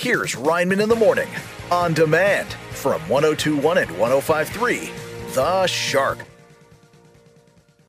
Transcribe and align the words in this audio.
Here's 0.00 0.36
Reineman 0.36 0.80
in 0.80 0.88
the 0.88 0.94
Morning 0.94 1.26
on 1.72 1.92
demand 1.92 2.52
from 2.70 3.00
1021 3.08 3.78
and 3.78 3.90
1053. 3.98 4.90
The 5.34 5.66
Shark. 5.66 6.18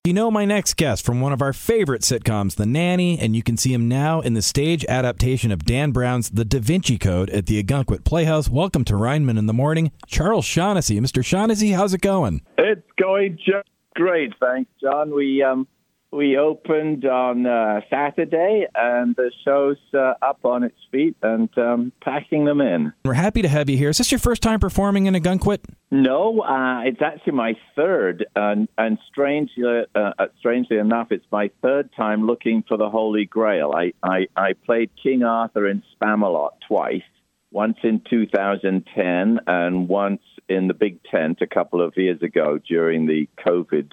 You 0.03 0.13
know 0.13 0.31
my 0.31 0.43
next 0.43 0.75
guest 0.75 1.05
from 1.05 1.21
one 1.21 1.33
of 1.33 1.43
our 1.43 1.53
favorite 1.53 2.01
sitcoms, 2.01 2.55
The 2.55 2.65
Nanny, 2.65 3.19
and 3.19 3.35
you 3.35 3.43
can 3.43 3.57
see 3.57 3.71
him 3.71 3.87
now 3.87 4.21
in 4.21 4.33
the 4.33 4.41
stage 4.41 4.83
adaptation 4.85 5.51
of 5.51 5.65
Dan 5.65 5.91
Brown's 5.91 6.31
The 6.31 6.45
Da 6.45 6.59
Vinci 6.59 6.97
Code 6.97 7.29
at 7.29 7.45
the 7.45 7.61
Ogunquit 7.61 8.03
Playhouse. 8.05 8.49
Welcome 8.49 8.85
to 8.85 8.95
Reineman 8.95 9.37
in 9.37 9.45
the 9.45 9.53
Morning, 9.53 9.91
Charles 10.07 10.45
Shaughnessy. 10.45 10.99
Mr. 10.99 11.23
Shaughnessy, 11.23 11.73
how's 11.73 11.93
it 11.93 12.01
going? 12.01 12.41
It's 12.57 12.81
going 12.99 13.37
just 13.37 13.69
great, 13.93 14.33
thanks, 14.39 14.71
John. 14.81 15.13
We 15.13 15.43
um, 15.43 15.67
we 16.11 16.37
opened 16.37 17.05
on 17.05 17.45
uh, 17.45 17.81
Saturday, 17.89 18.65
and 18.73 19.15
the 19.15 19.31
show's 19.45 19.77
uh, 19.93 20.13
up 20.21 20.43
on 20.43 20.63
its 20.63 20.77
feet 20.91 21.15
and 21.21 21.49
um, 21.57 21.91
packing 22.01 22.45
them 22.45 22.61
in. 22.61 22.93
We're 23.05 23.13
happy 23.13 23.41
to 23.43 23.47
have 23.47 23.69
you 23.69 23.77
here. 23.77 23.89
Is 23.89 23.99
this 23.99 24.11
your 24.11 24.19
first 24.19 24.41
time 24.41 24.59
performing 24.59 25.05
in 25.05 25.13
Ogunquit? 25.13 25.59
No, 25.91 26.41
uh, 26.41 26.81
it's 26.81 27.01
actually 27.01 27.33
my 27.33 27.53
third, 27.75 28.25
and, 28.35 28.67
and 28.77 28.97
strangely, 29.11 29.63
uh, 29.95 30.11
uh, 30.17 30.25
strangely 30.39 30.77
enough, 30.77 31.07
it's 31.11 31.25
my 31.31 31.51
third 31.61 31.89
time 31.95 32.25
looking 32.25 32.63
for 32.67 32.77
the 32.77 32.89
Holy 32.89 33.25
Grail. 33.25 33.73
I, 33.75 33.93
I, 34.03 34.27
I 34.35 34.53
played 34.53 34.89
King 35.01 35.23
Arthur 35.23 35.67
in 35.67 35.83
Spamalot 35.95 36.51
twice, 36.67 37.03
once 37.51 37.77
in 37.83 38.01
2010 38.09 39.39
and 39.47 39.87
once 39.87 40.21
in 40.47 40.67
the 40.67 40.73
Big 40.73 41.03
Tent 41.03 41.39
a 41.41 41.47
couple 41.47 41.81
of 41.81 41.93
years 41.97 42.21
ago 42.21 42.59
during 42.67 43.05
the 43.05 43.27
COVID 43.45 43.89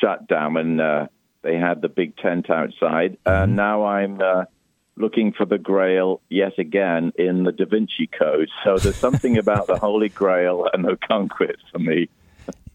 shutdown, 0.00 0.56
and 0.56 0.80
uh, 0.80 1.06
they 1.46 1.56
had 1.56 1.80
the 1.80 1.88
big 1.88 2.16
tent 2.16 2.50
outside, 2.50 3.16
and 3.24 3.50
Mm-hmm. 3.50 3.54
now 3.54 3.84
I'm 3.86 4.20
uh, 4.20 4.44
looking 4.96 5.32
for 5.32 5.44
the 5.46 5.58
Grail 5.58 6.20
yet 6.28 6.58
again 6.58 7.12
in 7.16 7.44
the 7.44 7.52
Da 7.52 7.64
Vinci 7.66 8.06
Code. 8.18 8.48
So 8.64 8.78
there's 8.78 8.96
something 8.96 9.38
about 9.44 9.66
the 9.68 9.78
Holy 9.78 10.08
Grail 10.08 10.68
and 10.72 10.84
the 10.84 10.96
conquest 11.06 11.62
for 11.72 11.78
me. 11.78 12.08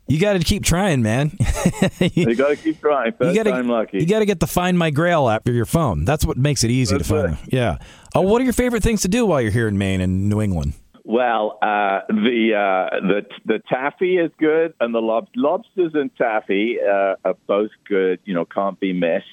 You 0.07 0.19
got 0.19 0.33
to 0.33 0.39
keep 0.39 0.63
trying, 0.63 1.01
man. 1.03 1.31
You 1.99 2.35
got 2.35 2.49
to 2.49 2.55
keep 2.57 2.81
trying. 2.81 3.13
First 3.13 3.29
you 3.29 3.35
gotta, 3.43 3.51
time 3.51 3.69
lucky. 3.69 3.99
You 3.99 4.05
got 4.05 4.19
to 4.19 4.25
get 4.25 4.39
the 4.39 4.47
Find 4.47 4.77
My 4.77 4.89
Grail 4.89 5.29
app 5.29 5.45
for 5.45 5.51
your 5.51 5.65
phone. 5.65 6.03
That's 6.05 6.25
what 6.25 6.35
makes 6.37 6.63
it 6.63 6.71
easy 6.71 6.97
That's 6.97 7.07
to 7.07 7.13
find. 7.13 7.31
right. 7.33 7.39
Yeah. 7.53 7.77
Oh, 8.15 8.21
what 8.21 8.41
are 8.41 8.43
your 8.43 8.53
favorite 8.53 8.83
things 8.83 9.01
to 9.03 9.07
do 9.07 9.25
while 9.25 9.39
you're 9.41 9.51
here 9.51 9.67
in 9.67 9.77
Maine 9.77 10.01
and 10.01 10.27
New 10.27 10.41
England? 10.41 10.73
Well, 11.11 11.57
uh, 11.61 12.01
the 12.07 12.53
uh, 12.55 12.99
the 13.05 13.25
the 13.43 13.59
taffy 13.67 14.17
is 14.17 14.31
good, 14.39 14.73
and 14.79 14.95
the 14.95 15.01
lob- 15.01 15.27
lobsters 15.35 15.91
and 15.93 16.09
taffy 16.15 16.77
uh, 16.81 17.15
are 17.25 17.35
both 17.47 17.71
good. 17.85 18.19
You 18.23 18.33
know, 18.33 18.45
can't 18.45 18.79
be 18.79 18.93
missed. 18.93 19.25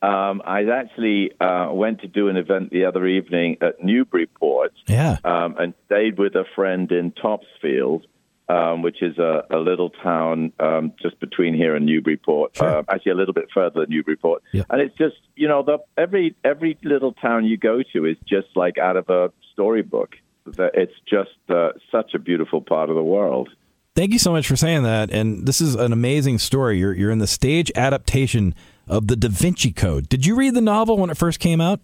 Um, 0.00 0.40
I 0.46 0.64
actually 0.72 1.32
uh, 1.38 1.68
went 1.72 2.00
to 2.00 2.08
do 2.08 2.28
an 2.28 2.38
event 2.38 2.70
the 2.70 2.86
other 2.86 3.06
evening 3.06 3.58
at 3.60 3.84
Newburyport, 3.84 4.72
Yeah. 4.86 5.18
um, 5.24 5.56
and 5.58 5.74
stayed 5.84 6.18
with 6.18 6.34
a 6.34 6.44
friend 6.54 6.90
in 6.92 7.10
Topsfield, 7.10 8.06
um, 8.48 8.80
which 8.80 9.02
is 9.02 9.18
a, 9.18 9.42
a 9.50 9.58
little 9.58 9.90
town 9.90 10.52
um, 10.60 10.92
just 11.02 11.20
between 11.20 11.52
here 11.52 11.76
and 11.76 11.84
Newburyport. 11.84 12.56
Sure. 12.56 12.78
Uh, 12.78 12.82
actually, 12.88 13.12
a 13.12 13.16
little 13.16 13.34
bit 13.34 13.48
further 13.52 13.80
than 13.80 13.90
Newburyport. 13.90 14.42
Yeah. 14.54 14.62
And 14.70 14.80
it's 14.80 14.96
just 14.96 15.16
you 15.36 15.46
know 15.46 15.62
the 15.62 15.76
every 15.98 16.34
every 16.42 16.78
little 16.82 17.12
town 17.12 17.44
you 17.44 17.58
go 17.58 17.82
to 17.92 18.06
is 18.06 18.16
just 18.26 18.48
like 18.56 18.78
out 18.78 18.96
of 18.96 19.10
a 19.10 19.30
storybook. 19.52 20.16
That 20.56 20.72
It's 20.74 20.92
just 21.08 21.30
uh, 21.48 21.70
such 21.90 22.14
a 22.14 22.18
beautiful 22.18 22.60
part 22.60 22.90
of 22.90 22.96
the 22.96 23.02
world. 23.02 23.48
Thank 23.94 24.12
you 24.12 24.18
so 24.18 24.30
much 24.30 24.46
for 24.46 24.56
saying 24.56 24.84
that. 24.84 25.10
And 25.10 25.46
this 25.46 25.60
is 25.60 25.74
an 25.74 25.92
amazing 25.92 26.38
story. 26.38 26.78
You're 26.78 26.94
you're 26.94 27.10
in 27.10 27.18
the 27.18 27.26
stage 27.26 27.72
adaptation 27.74 28.54
of 28.86 29.08
the 29.08 29.16
Da 29.16 29.28
Vinci 29.28 29.72
Code. 29.72 30.08
Did 30.08 30.24
you 30.24 30.36
read 30.36 30.54
the 30.54 30.60
novel 30.60 30.96
when 30.96 31.10
it 31.10 31.16
first 31.16 31.40
came 31.40 31.60
out? 31.60 31.80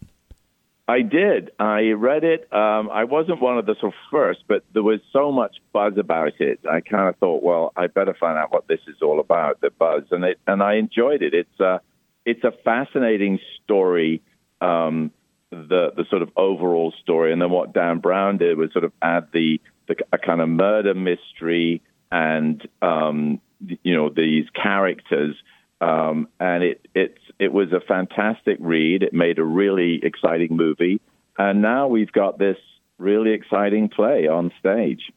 I 0.87 1.01
did. 1.01 1.51
I 1.59 1.93
read 1.93 2.25
it. 2.25 2.53
Um, 2.53 2.91
I 2.91 3.05
wasn't 3.05 3.41
one 3.41 3.57
of 3.57 3.65
the 3.65 3.75
sort 3.81 3.95
of 3.95 3.99
first, 4.11 4.41
but 4.47 4.65
there 4.75 4.83
was 4.83 5.01
so 5.13 5.33
much 5.33 5.57
buzz 5.73 5.95
about 5.97 6.41
it. 6.41 6.61
I 6.71 6.81
kind 6.81 7.09
of 7.09 7.17
thought, 7.17 7.43
well, 7.43 7.73
I 7.75 7.87
better 7.87 8.15
find 8.15 8.37
out 8.37 8.53
what 8.53 8.69
this 8.69 8.81
is 8.87 8.97
all 9.01 9.19
about. 9.19 9.63
The 9.63 9.71
buzz, 9.71 10.03
and 10.11 10.25
it, 10.25 10.39
and 10.47 10.63
I 10.63 10.75
enjoyed 10.75 11.23
it. 11.23 11.33
It's 11.33 11.59
a, 11.59 11.81
it's 12.27 12.45
a 12.45 12.53
fascinating 12.65 13.39
story. 13.63 14.21
Um, 14.61 15.11
the 15.51 15.93
the 15.97 16.05
sort 16.11 16.23
of 16.23 16.31
overall 16.37 16.93
story, 17.03 17.33
and 17.33 17.41
then 17.41 17.51
what 17.51 17.73
Dan 17.73 17.99
Brown 17.99 18.39
did 18.39 18.57
was 18.59 18.73
sort 18.73 18.85
of 18.85 18.93
add 19.03 19.29
the, 19.33 19.61
the 19.89 19.97
a 20.13 20.19
kind 20.19 20.41
of 20.41 20.49
murder 20.49 20.95
mystery 20.95 21.83
and 22.11 22.67
um, 22.83 23.41
you 23.83 23.95
know 23.95 24.09
these 24.09 24.47
characters. 24.51 25.37
Um, 25.81 26.29
and 26.41 26.63
it 26.63 26.87
it's 26.95 27.21
it 27.39 27.53
was 27.53 27.73
a 27.73 27.81
fantastic 27.81 28.59
read. 28.61 29.03
It 29.03 29.13
made 29.13 29.39
a 29.39 29.45
really 29.45 30.01
exciting 30.03 30.57
movie, 30.57 31.01
and 31.37 31.63
now 31.63 31.89
we've 31.89 32.13
got 32.13 32.39
this 32.39 32.57
really 32.99 33.33
exciting 33.33 33.89
play 33.89 34.29
on 34.29 34.53
stage. 34.61 35.13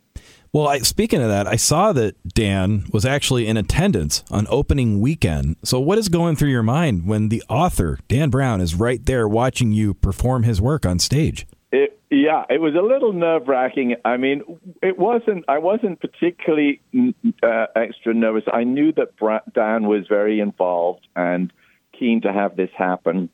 Well, 0.53 0.67
I, 0.67 0.79
speaking 0.79 1.21
of 1.21 1.27
that, 1.27 1.47
I 1.47 1.55
saw 1.55 1.93
that 1.93 2.15
Dan 2.27 2.85
was 2.91 3.05
actually 3.05 3.47
in 3.47 3.57
attendance 3.57 4.23
on 4.31 4.47
opening 4.49 5.01
weekend. 5.01 5.57
So, 5.63 5.79
what 5.79 5.97
is 5.97 6.09
going 6.09 6.35
through 6.35 6.49
your 6.49 6.63
mind 6.63 7.05
when 7.05 7.29
the 7.29 7.43
author, 7.49 7.99
Dan 8.07 8.29
Brown, 8.29 8.61
is 8.61 8.75
right 8.75 9.05
there 9.05 9.27
watching 9.27 9.71
you 9.71 9.93
perform 9.93 10.43
his 10.43 10.61
work 10.61 10.85
on 10.85 10.99
stage? 10.99 11.45
It, 11.71 11.99
yeah, 12.09 12.45
it 12.49 12.61
was 12.61 12.75
a 12.75 12.81
little 12.81 13.11
nerve 13.11 13.47
wracking. 13.47 13.95
I 14.05 14.17
mean, 14.17 14.41
it 14.81 14.97
wasn't. 14.97 15.43
I 15.49 15.57
wasn't 15.57 15.99
particularly 15.99 16.81
mm, 16.93 17.13
uh, 17.43 17.67
extra 17.75 18.13
nervous. 18.13 18.43
I 18.51 18.63
knew 18.63 18.93
that 18.93 19.17
Bra- 19.17 19.41
Dan 19.53 19.87
was 19.87 20.07
very 20.07 20.39
involved 20.39 21.05
and 21.15 21.51
keen 21.97 22.21
to 22.21 22.31
have 22.31 22.55
this 22.55 22.69
happen, 22.77 23.29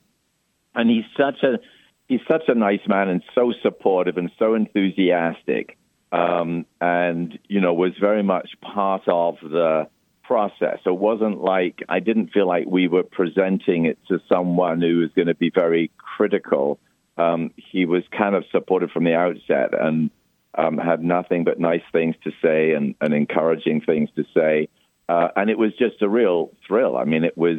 and 0.74 0.90
he's 0.90 1.06
such 1.16 1.44
a 1.44 1.60
he's 2.08 2.22
such 2.28 2.44
a 2.48 2.56
nice 2.56 2.82
man 2.88 3.10
and 3.10 3.24
so 3.36 3.54
supportive 3.62 4.18
and 4.18 4.32
so 4.40 4.56
enthusiastic, 4.56 5.78
um, 6.14 6.66
and 6.80 7.38
you 7.48 7.60
know 7.60 7.74
was 7.74 7.94
very 8.00 8.24
much 8.24 8.52
part 8.62 9.04
of 9.08 9.36
the 9.42 9.90
process. 10.24 10.80
It 10.86 10.98
wasn't 10.98 11.42
like 11.42 11.84
I 11.90 12.00
didn't 12.00 12.32
feel 12.32 12.48
like 12.48 12.66
we 12.66 12.88
were 12.88 13.04
presenting 13.04 13.86
it 13.86 13.98
to 14.08 14.20
someone 14.30 14.82
who 14.82 15.00
was 15.00 15.10
going 15.16 15.28
to 15.28 15.36
be 15.36 15.52
very 15.54 15.92
critical 15.98 16.80
um, 17.18 17.52
he 17.56 17.86
was 17.86 18.04
kind 18.18 18.36
of 18.36 18.44
supportive 18.52 18.92
from 18.92 19.04
the 19.04 19.14
outset 19.14 19.70
and 19.80 20.10
um, 20.56 20.78
had 20.78 21.04
nothing 21.04 21.44
but 21.44 21.60
nice 21.60 21.84
things 21.92 22.16
to 22.24 22.32
say 22.42 22.72
and, 22.72 22.96
and 23.02 23.14
encouraging 23.14 23.82
things 23.82 24.10
to 24.16 24.24
say. 24.34 24.70
Uh, 25.10 25.28
and 25.36 25.50
it 25.50 25.58
was 25.58 25.74
just 25.78 26.02
a 26.02 26.10
real 26.10 26.52
thrill. 26.68 26.98
I 26.98 27.04
mean, 27.04 27.24
it 27.24 27.38
was 27.38 27.58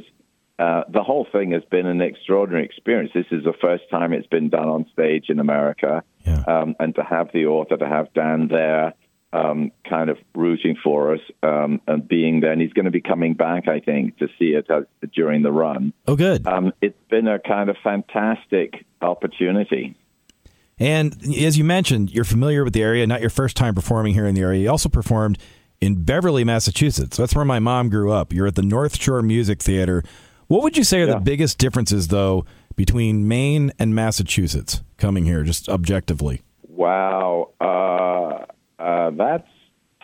uh, 0.59 0.85
the 0.89 1.03
whole 1.03 1.27
thing 1.31 1.51
has 1.53 1.65
been 1.71 1.87
an 1.87 2.01
extraordinary 2.01 2.65
experience. 2.65 3.11
This 3.15 3.27
is 3.31 3.45
the 3.45 3.55
first 3.61 3.85
time 3.91 4.13
it's 4.13 4.27
been 4.27 4.49
done 4.49 4.69
on 4.69 4.87
stage 4.93 5.27
in 5.29 5.41
America. 5.41 6.03
Yeah. 6.25 6.43
Um, 6.47 6.77
and 6.79 6.95
to 6.95 7.03
have 7.03 7.31
the 7.33 7.47
author, 7.47 7.77
to 7.77 7.87
have 7.87 8.13
Dan 8.15 8.49
there, 8.49 8.95
um, 9.33 9.73
kind 9.89 10.11
of 10.11 10.19
rooting 10.35 10.77
for 10.83 11.15
us 11.15 11.21
um, 11.43 11.81
and 11.89 12.07
being 12.07 12.41
there. 12.41 12.53
And 12.53 12.63
he's 12.63 12.73
going 12.73 12.85
to 12.85 12.93
be 12.93 13.01
coming 13.01 13.35
back, 13.35 13.67
I 13.67 13.81
think, 13.81 14.19
to 14.19 14.29
see 14.39 14.51
it 14.51 14.71
as, 14.71 14.85
during 15.13 15.43
the 15.43 15.51
run. 15.51 15.93
Oh, 16.07 16.15
good. 16.15 16.47
Um, 16.47 16.73
it's 16.81 16.97
been 17.11 17.27
a 17.27 17.41
kind 17.41 17.69
of 17.69 17.77
fantastic 17.83 18.85
opportunity. 19.03 19.97
And 20.79 21.17
as 21.37 21.59
you 21.59 21.65
mentioned, 21.65 22.13
you're 22.13 22.25
familiar 22.25 22.63
with 22.63 22.75
the 22.75 22.83
area, 22.83 23.07
not 23.07 23.21
your 23.21 23.31
first 23.31 23.57
time 23.57 23.75
performing 23.75 24.15
here 24.15 24.27
in 24.27 24.35
the 24.35 24.43
area. 24.43 24.63
You 24.63 24.71
also 24.71 24.89
performed 24.89 25.39
in 25.81 26.03
Beverly, 26.03 26.45
Massachusetts. 26.45 27.17
That's 27.17 27.35
where 27.35 27.45
my 27.45 27.59
mom 27.59 27.89
grew 27.89 28.13
up. 28.13 28.33
You're 28.33 28.47
at 28.47 28.55
the 28.55 28.63
North 28.63 29.01
Shore 29.01 29.23
Music 29.23 29.61
Theater. 29.61 30.03
What 30.49 30.63
would 30.63 30.77
you 30.77 30.85
say 30.85 31.01
are 31.03 31.07
Yeah. 31.07 31.15
the 31.15 31.21
biggest 31.21 31.59
differences, 31.59 32.09
though, 32.09 32.45
between 32.77 33.27
Maine 33.29 33.73
and 33.79 33.95
Massachusetts 33.95 34.83
coming 34.97 35.25
here, 35.25 35.43
just 35.43 35.69
objectively? 35.69 36.43
Wow, 36.69 37.51
uh, 37.61 38.45
uh, 38.83 39.11
that's 39.11 39.49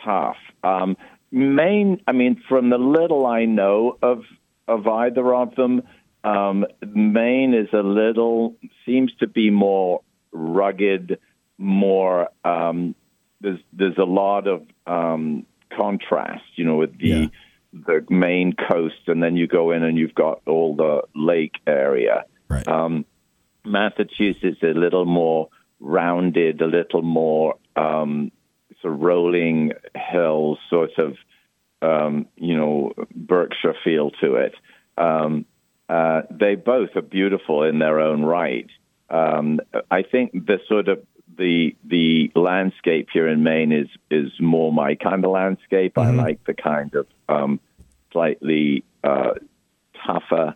tough. 0.05 0.37
Um, 0.63 0.97
Maine, 1.33 2.01
I 2.07 2.13
mean, 2.13 2.41
from 2.49 2.71
the 2.71 2.79
little 2.79 3.27
I 3.27 3.45
know 3.45 3.97
of 4.03 4.25
of 4.69 4.87
either 4.87 5.35
of 5.35 5.55
them, 5.57 5.83
um, 6.23 6.65
Maine 6.95 7.55
is 7.55 7.69
a 7.73 7.83
little 7.83 8.57
seems 8.87 9.13
to 9.21 9.27
be 9.27 9.51
more 9.51 10.03
rugged, 10.33 11.19
more. 11.59 12.29
Um, 12.45 12.95
there's 13.41 13.59
there's 13.73 13.99
a 13.99 14.05
lot 14.05 14.47
of 14.47 14.63
um, 14.87 15.45
contrast, 15.77 16.45
you 16.57 16.65
know, 16.65 16.77
with 16.77 16.97
the 16.99 17.09
Yeah. 17.09 17.27
The 17.73 18.05
Maine 18.11 18.55
coast, 18.69 19.07
and 19.07 19.23
then 19.23 19.37
you 19.37 19.47
go 19.47 19.71
in 19.71 19.83
and 19.83 19.97
you've 19.97 20.15
got 20.15 20.43
all 20.47 20.75
the 20.75 21.03
lake 21.15 21.55
area. 21.67 22.25
Right. 22.49 22.67
Um, 22.67 23.05
Massachusetts 23.65 24.59
is 24.63 24.77
a 24.77 24.79
little 24.79 25.05
more 25.05 25.49
rounded, 25.79 26.61
a 26.61 26.67
little 26.67 27.03
more 27.03 27.57
um, 27.77 28.33
sort 28.83 28.95
of 28.95 29.01
rolling 29.01 29.73
hills, 29.95 30.59
sort 30.69 30.99
of 30.99 31.17
um, 31.83 32.27
you 32.37 32.57
know 32.57 32.93
Berkshire 33.15 33.77
feel 33.85 34.11
to 34.23 34.35
it. 34.35 34.55
Um, 34.99 35.47
uh, 35.89 36.23
they 36.31 36.55
both 36.55 36.91
are 36.95 37.03
beautiful 37.03 37.65
in 37.65 37.79
their 37.79 38.01
own 38.01 38.23
right. 38.23 38.71
Um, 39.09 39.61
I 39.91 40.03
think 40.03 40.33
the 40.33 40.59
sort 40.69 40.89
of 40.89 41.05
the 41.37 41.77
the 41.85 42.31
landscape 42.35 43.09
here 43.13 43.29
in 43.29 43.43
Maine 43.43 43.73
is 43.73 43.89
is 44.11 44.33
more 44.41 44.73
my 44.73 44.95
kind 44.95 45.25
of 45.25 45.31
landscape. 45.31 45.97
I 45.99 46.11
like 46.11 46.45
the 46.45 46.55
kind 46.55 46.95
of 46.95 47.07
um, 47.29 47.61
slightly 48.13 48.85
uh, 49.05 49.35
tougher 50.07 50.55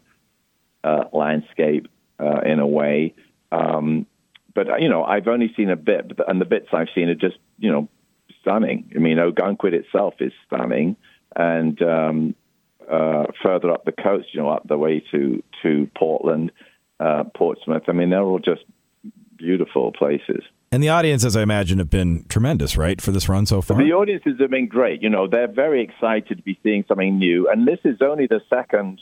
uh, 0.83 1.05
landscape 1.13 1.89
uh, 2.19 2.41
in 2.45 2.61
a 2.61 2.67
way. 2.67 3.15
Um, 3.53 4.07
but 4.55 4.81
you 4.81 4.89
know, 4.89 5.05
I've 5.05 5.29
only 5.29 5.53
seen 5.57 5.71
a 5.71 5.77
bit, 5.77 6.13
and 6.27 6.41
the 6.41 6.45
bits 6.45 6.69
I've 6.73 6.89
seen 6.95 7.09
are 7.09 7.15
just 7.15 7.39
you 7.59 7.71
know 7.71 7.89
stunning. 8.41 8.93
I 8.95 8.99
mean, 8.99 9.19
Ogunquit 9.19 9.73
itself 9.73 10.15
is 10.21 10.33
stunning, 10.47 10.97
and 11.35 11.81
um, 11.83 12.35
uh, 12.91 13.25
further 13.43 13.71
up 13.71 13.85
the 13.85 13.93
coast, 13.93 14.29
you 14.33 14.41
know, 14.41 14.51
up 14.51 14.67
the 14.69 14.79
way 14.79 15.01
to 15.11 15.43
to 15.63 15.91
Portland, 15.97 16.53
uh, 17.01 17.25
Portsmouth. 17.35 17.85
I 17.89 17.93
mean, 17.93 18.11
they're 18.11 18.23
all 18.23 18.39
just 18.39 18.65
beautiful 19.37 19.93
places. 19.93 20.43
And 20.75 20.83
the 20.83 20.89
audiences, 20.89 21.37
I 21.37 21.43
imagine, 21.43 21.79
have 21.79 21.89
been 21.89 22.25
tremendous, 22.29 22.77
right, 22.77 23.01
for 23.01 23.13
this 23.13 23.29
run 23.29 23.47
so 23.47 23.63
far? 23.63 23.79
The 23.79 23.93
audiences 23.93 24.41
have 24.41 24.51
been 24.51 24.67
great. 24.67 25.03
You 25.03 25.09
know, 25.09 25.29
they're 25.29 25.47
very 25.47 25.81
excited 25.85 26.37
to 26.37 26.43
be 26.43 26.59
seeing 26.65 26.85
something 26.89 27.17
new. 27.17 27.49
And 27.49 27.65
this 27.65 27.79
is 27.85 27.99
only 28.01 28.27
the 28.27 28.41
second 28.51 29.01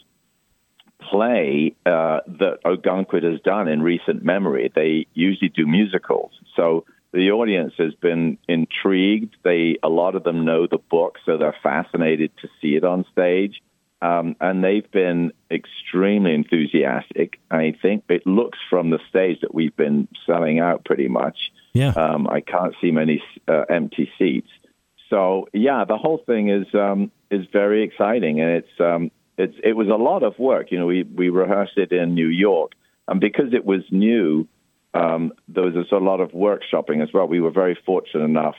play 1.00 1.74
uh, 1.86 2.20
that 2.26 2.58
Ogunquit 2.66 3.22
has 3.22 3.40
done 3.40 3.68
in 3.68 3.80
recent 3.80 4.22
memory. 4.22 4.70
They 4.74 5.06
usually 5.14 5.48
do 5.48 5.66
musicals. 5.66 6.32
So 6.56 6.84
the 7.14 7.30
audience 7.30 7.72
has 7.78 7.94
been 7.94 8.36
intrigued. 8.48 9.36
They 9.42 9.76
a 9.82 9.88
lot 9.88 10.14
of 10.14 10.24
them 10.24 10.44
know 10.44 10.66
the 10.66 10.76
book, 10.76 11.16
so 11.24 11.38
they're 11.38 11.56
fascinated 11.62 12.32
to 12.42 12.48
see 12.60 12.76
it 12.76 12.84
on 12.84 13.06
stage. 13.10 13.62
Um, 14.02 14.36
and 14.42 14.62
they've 14.62 14.90
been 14.90 15.32
extremely 15.50 16.34
enthusiastic. 16.34 17.40
I 17.50 17.74
think 17.80 18.04
it 18.10 18.26
looks 18.26 18.58
from 18.68 18.90
the 18.90 18.98
stage 19.08 19.40
that 19.40 19.54
we've 19.54 19.74
been 19.74 20.06
selling 20.26 20.60
out 20.60 20.84
pretty 20.84 21.08
much. 21.08 21.38
Yeah. 21.72 21.90
Um, 21.90 22.26
I 22.28 22.40
can't 22.40 22.74
see 22.80 22.90
many 22.90 23.22
uh, 23.48 23.64
empty 23.70 24.10
seats. 24.18 24.48
So 25.08 25.48
yeah, 25.52 25.84
the 25.86 25.96
whole 25.96 26.22
thing 26.26 26.48
is 26.48 26.66
um, 26.74 27.10
is 27.30 27.46
very 27.52 27.82
exciting, 27.82 28.40
and 28.40 28.50
it's 28.50 28.80
um, 28.80 29.10
it's 29.36 29.54
it 29.62 29.74
was 29.74 29.88
a 29.88 30.02
lot 30.02 30.22
of 30.22 30.38
work. 30.38 30.70
You 30.70 30.78
know, 30.78 30.86
we 30.86 31.02
we 31.02 31.28
rehearsed 31.28 31.76
it 31.76 31.92
in 31.92 32.14
New 32.14 32.28
York, 32.28 32.72
and 33.08 33.20
because 33.20 33.52
it 33.52 33.64
was 33.64 33.82
new, 33.90 34.48
um, 34.94 35.32
there 35.48 35.64
was 35.64 35.86
a 35.92 35.96
lot 35.96 36.20
of 36.20 36.30
workshopping 36.30 37.02
as 37.02 37.10
well. 37.12 37.26
We 37.26 37.40
were 37.40 37.50
very 37.50 37.78
fortunate 37.86 38.24
enough 38.24 38.56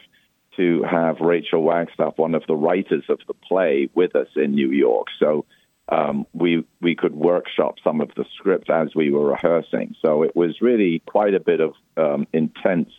to 0.58 0.84
have 0.84 1.20
Rachel 1.20 1.64
Wagstaff, 1.64 2.18
one 2.18 2.36
of 2.36 2.44
the 2.48 2.56
writers 2.56 3.06
of 3.10 3.20
the 3.28 3.34
play, 3.34 3.90
with 3.96 4.16
us 4.16 4.28
in 4.36 4.54
New 4.54 4.72
York. 4.72 5.08
So 5.20 5.46
um, 5.90 6.26
we 6.34 6.66
we 6.82 6.96
could 6.96 7.14
workshop 7.14 7.76
some 7.84 8.02
of 8.02 8.12
the 8.16 8.26
script 8.38 8.70
as 8.70 8.96
we 8.96 9.12
were 9.12 9.28
rehearsing. 9.28 9.96
So 10.02 10.24
it 10.24 10.36
was 10.36 10.62
really 10.62 11.02
quite 11.06 11.34
a 11.34 11.40
bit 11.40 11.60
of 11.60 11.74
um, 11.98 12.28
intense 12.32 12.92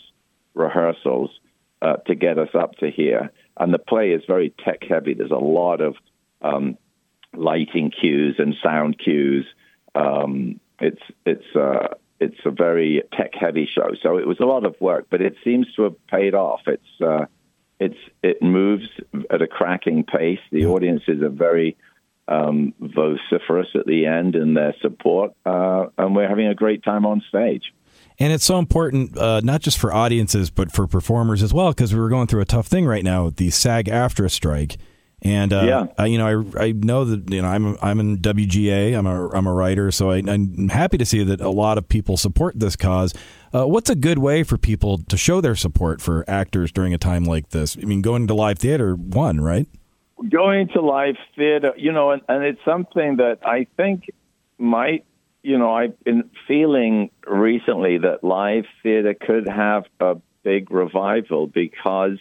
rehearsals 0.55 1.31
uh, 1.83 1.97
to 2.06 2.15
get 2.15 2.39
us 2.39 2.49
up 2.55 2.77
to 2.77 2.91
here. 2.91 3.31
And 3.56 3.73
the 3.73 3.79
play 3.79 4.11
is 4.11 4.23
very 4.27 4.55
tech 4.65 4.83
heavy. 4.89 5.15
There's 5.15 5.31
a 5.31 5.37
lot 5.37 5.81
of 5.81 5.97
um, 6.43 6.77
lighting 7.33 7.91
cues 7.91 8.37
and 8.39 8.55
sound 8.62 8.99
cues. 8.99 9.47
Um, 9.95 10.61
it's 10.81 11.03
it's 11.25 11.56
uh, 11.56 11.95
it's 12.21 12.39
a 12.45 12.51
very 12.51 13.03
tech 13.12 13.35
heavy 13.35 13.67
show. 13.67 13.91
So 14.03 14.19
it 14.19 14.27
was 14.27 14.41
a 14.41 14.47
lot 14.47 14.65
of 14.65 14.75
work, 14.81 15.06
but 15.11 15.21
it 15.21 15.37
seems 15.45 15.73
to 15.75 15.83
have 15.83 16.06
paid 16.06 16.35
off. 16.35 16.62
It's 16.67 17.00
uh, 17.00 17.27
it's 17.79 17.99
it 18.23 18.43
moves 18.43 18.89
at 19.31 19.43
a 19.43 19.47
cracking 19.47 20.05
pace. 20.05 20.41
The 20.50 20.67
audiences 20.67 21.23
are 21.23 21.29
very 21.29 21.77
um, 22.27 22.73
vociferous 22.81 23.69
at 23.75 23.87
the 23.87 24.07
end 24.07 24.37
in 24.37 24.55
their 24.55 24.75
support, 24.81 25.33
uh, 25.45 25.87
and 25.99 26.17
we're 26.17 26.29
having 26.29 26.47
a 26.47 26.55
great 26.55 26.83
time 26.83 27.05
on 27.07 27.23
stage. 27.29 27.73
And 28.19 28.32
it's 28.32 28.44
so 28.44 28.58
important, 28.58 29.19
uh, 29.19 29.40
not 29.40 29.61
just 29.61 29.78
for 29.78 29.93
audiences, 29.93 30.50
but 30.50 30.70
for 30.70 30.87
performers 30.87 31.43
as 31.43 31.52
well, 31.52 31.70
because 31.70 31.94
we're 31.94 32.08
going 32.08 32.28
through 32.28 32.43
a 32.43 32.46
tough 32.46 32.69
thing 32.69 32.87
right 32.87 33.02
now, 33.02 33.31
the 33.31 33.50
SAG-AFTRA 33.50 34.31
strike. 34.31 34.76
And 35.25 35.55
uh, 35.55 35.62
yeah. 35.62 35.87
I, 35.96 36.06
you 36.06 36.19
know, 36.19 36.44
I, 36.56 36.64
I 36.66 36.72
know 36.72 37.06
that 37.06 37.32
you 37.32 37.40
know 37.40 37.49
I'm 37.49 37.78
I'm 37.81 37.99
in 37.99 38.19
WGA. 38.19 38.96
I'm 38.96 39.06
a 39.06 39.31
I'm 39.31 39.46
a 39.46 39.55
writer, 39.55 39.90
so 39.90 40.11
I, 40.11 40.19
am 40.19 40.69
happy 40.69 40.99
to 40.99 41.06
see 41.06 41.25
that 41.25 41.40
a 41.40 41.49
lot 41.49 41.78
of 41.78 41.88
people 41.88 42.19
support 42.19 42.61
this 42.61 42.76
cause. 42.76 43.14
Uh, 43.55 43.66
what's 43.66 43.88
a 43.88 43.94
good 43.94 44.19
way 44.19 44.43
for 44.43 44.58
people 44.58 44.99
to 44.99 45.16
show 45.16 45.40
their 45.40 45.56
support 45.56 46.02
for 46.02 46.28
actors 46.28 46.70
during 46.70 46.93
a 46.93 46.99
time 46.99 47.25
like 47.25 47.50
this? 47.50 47.75
I 47.81 47.87
mean, 47.87 48.02
going 48.02 48.26
to 48.26 48.34
live 48.34 48.58
theater, 48.58 48.94
one, 48.94 49.40
right? 49.40 49.66
Going 50.28 50.69
to 50.69 50.82
live 50.82 51.16
theater, 51.37 51.72
you 51.76 51.93
know, 51.93 52.11
and, 52.11 52.22
and 52.28 52.44
it's 52.44 52.61
something 52.64 53.16
that 53.16 53.38
I 53.46 53.66
think 53.76 54.11
might, 54.58 55.06
you 55.44 55.58
know, 55.58 55.73
I've 55.73 56.02
been 56.02 56.31
feeling 56.49 57.11
recently 57.26 57.99
that 57.99 58.25
live 58.25 58.64
theater 58.82 59.14
could 59.14 59.46
have 59.46 59.85
a 60.00 60.17
big 60.43 60.70
revival 60.70 61.46
because 61.46 62.19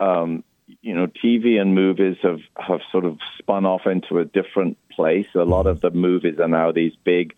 um, 0.00 0.42
you 0.82 0.94
know, 0.94 1.06
TV 1.06 1.60
and 1.60 1.74
movies 1.74 2.16
have, 2.22 2.40
have 2.56 2.80
sort 2.92 3.04
of 3.04 3.18
spun 3.38 3.64
off 3.64 3.86
into 3.86 4.18
a 4.18 4.24
different 4.24 4.76
place. 4.90 5.26
A 5.34 5.44
lot 5.44 5.66
of 5.66 5.80
the 5.80 5.90
movies 5.90 6.38
are 6.40 6.48
now 6.48 6.72
these 6.72 6.94
big 7.04 7.34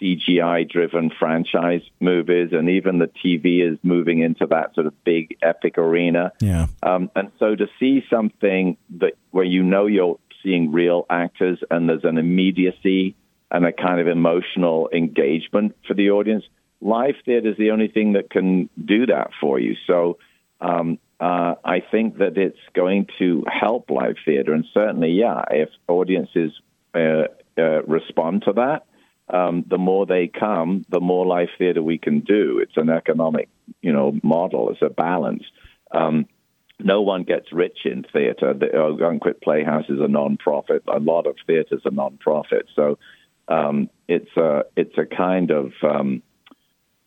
CGI 0.00 0.68
driven 0.68 1.10
franchise 1.10 1.82
movies, 2.00 2.50
and 2.52 2.68
even 2.68 2.98
the 2.98 3.08
TV 3.08 3.66
is 3.66 3.78
moving 3.82 4.20
into 4.20 4.46
that 4.46 4.74
sort 4.74 4.86
of 4.86 5.04
big 5.04 5.36
epic 5.40 5.78
arena. 5.78 6.32
Yeah. 6.40 6.66
Um, 6.82 7.10
and 7.16 7.30
so 7.38 7.54
to 7.54 7.68
see 7.80 8.04
something 8.10 8.76
that 8.98 9.14
where 9.30 9.44
you 9.44 9.62
know 9.62 9.86
you're 9.86 10.18
seeing 10.42 10.72
real 10.72 11.06
actors 11.08 11.58
and 11.70 11.88
there's 11.88 12.04
an 12.04 12.18
immediacy 12.18 13.16
and 13.50 13.64
a 13.64 13.72
kind 13.72 14.00
of 14.00 14.08
emotional 14.08 14.90
engagement 14.92 15.76
for 15.86 15.94
the 15.94 16.10
audience, 16.10 16.44
live 16.80 17.14
theater 17.24 17.48
is 17.48 17.56
the 17.56 17.70
only 17.70 17.88
thing 17.88 18.12
that 18.12 18.30
can 18.30 18.68
do 18.82 19.06
that 19.06 19.30
for 19.40 19.58
you. 19.58 19.74
So 19.86 20.18
um, 20.60 20.98
uh, 21.20 21.54
I 21.64 21.80
think 21.80 22.18
that 22.18 22.36
it's 22.36 22.58
going 22.74 23.08
to 23.18 23.44
help 23.48 23.90
live 23.90 24.16
theater, 24.24 24.52
and 24.52 24.64
certainly, 24.72 25.10
yeah, 25.10 25.44
if 25.50 25.70
audiences 25.88 26.52
uh, 26.94 27.24
uh, 27.56 27.82
respond 27.82 28.44
to 28.44 28.52
that, 28.54 28.86
um, 29.30 29.64
the 29.68 29.78
more 29.78 30.06
they 30.06 30.28
come, 30.28 30.84
the 30.88 31.00
more 31.00 31.26
live 31.26 31.48
theater 31.58 31.82
we 31.82 31.98
can 31.98 32.20
do. 32.20 32.60
It's 32.62 32.76
an 32.76 32.88
economic, 32.88 33.48
you 33.82 33.92
know, 33.92 34.18
model. 34.22 34.70
It's 34.70 34.82
a 34.82 34.88
balance. 34.88 35.42
Um, 35.90 36.26
no 36.80 37.02
one 37.02 37.24
gets 37.24 37.52
rich 37.52 37.78
in 37.84 38.04
theater. 38.12 38.54
The 38.54 38.66
Ogunquit 38.66 39.42
Playhouse 39.42 39.86
is 39.88 40.00
a 40.00 40.08
non-profit. 40.08 40.84
A 40.86 41.00
lot 41.00 41.26
of 41.26 41.36
theaters 41.46 41.82
are 41.84 41.90
non-profit, 41.90 42.66
so 42.74 42.98
um, 43.48 43.90
it's 44.06 44.36
a 44.36 44.64
it's 44.76 44.96
a 44.98 45.06
kind 45.06 45.50
of 45.50 45.72
um, 45.82 46.22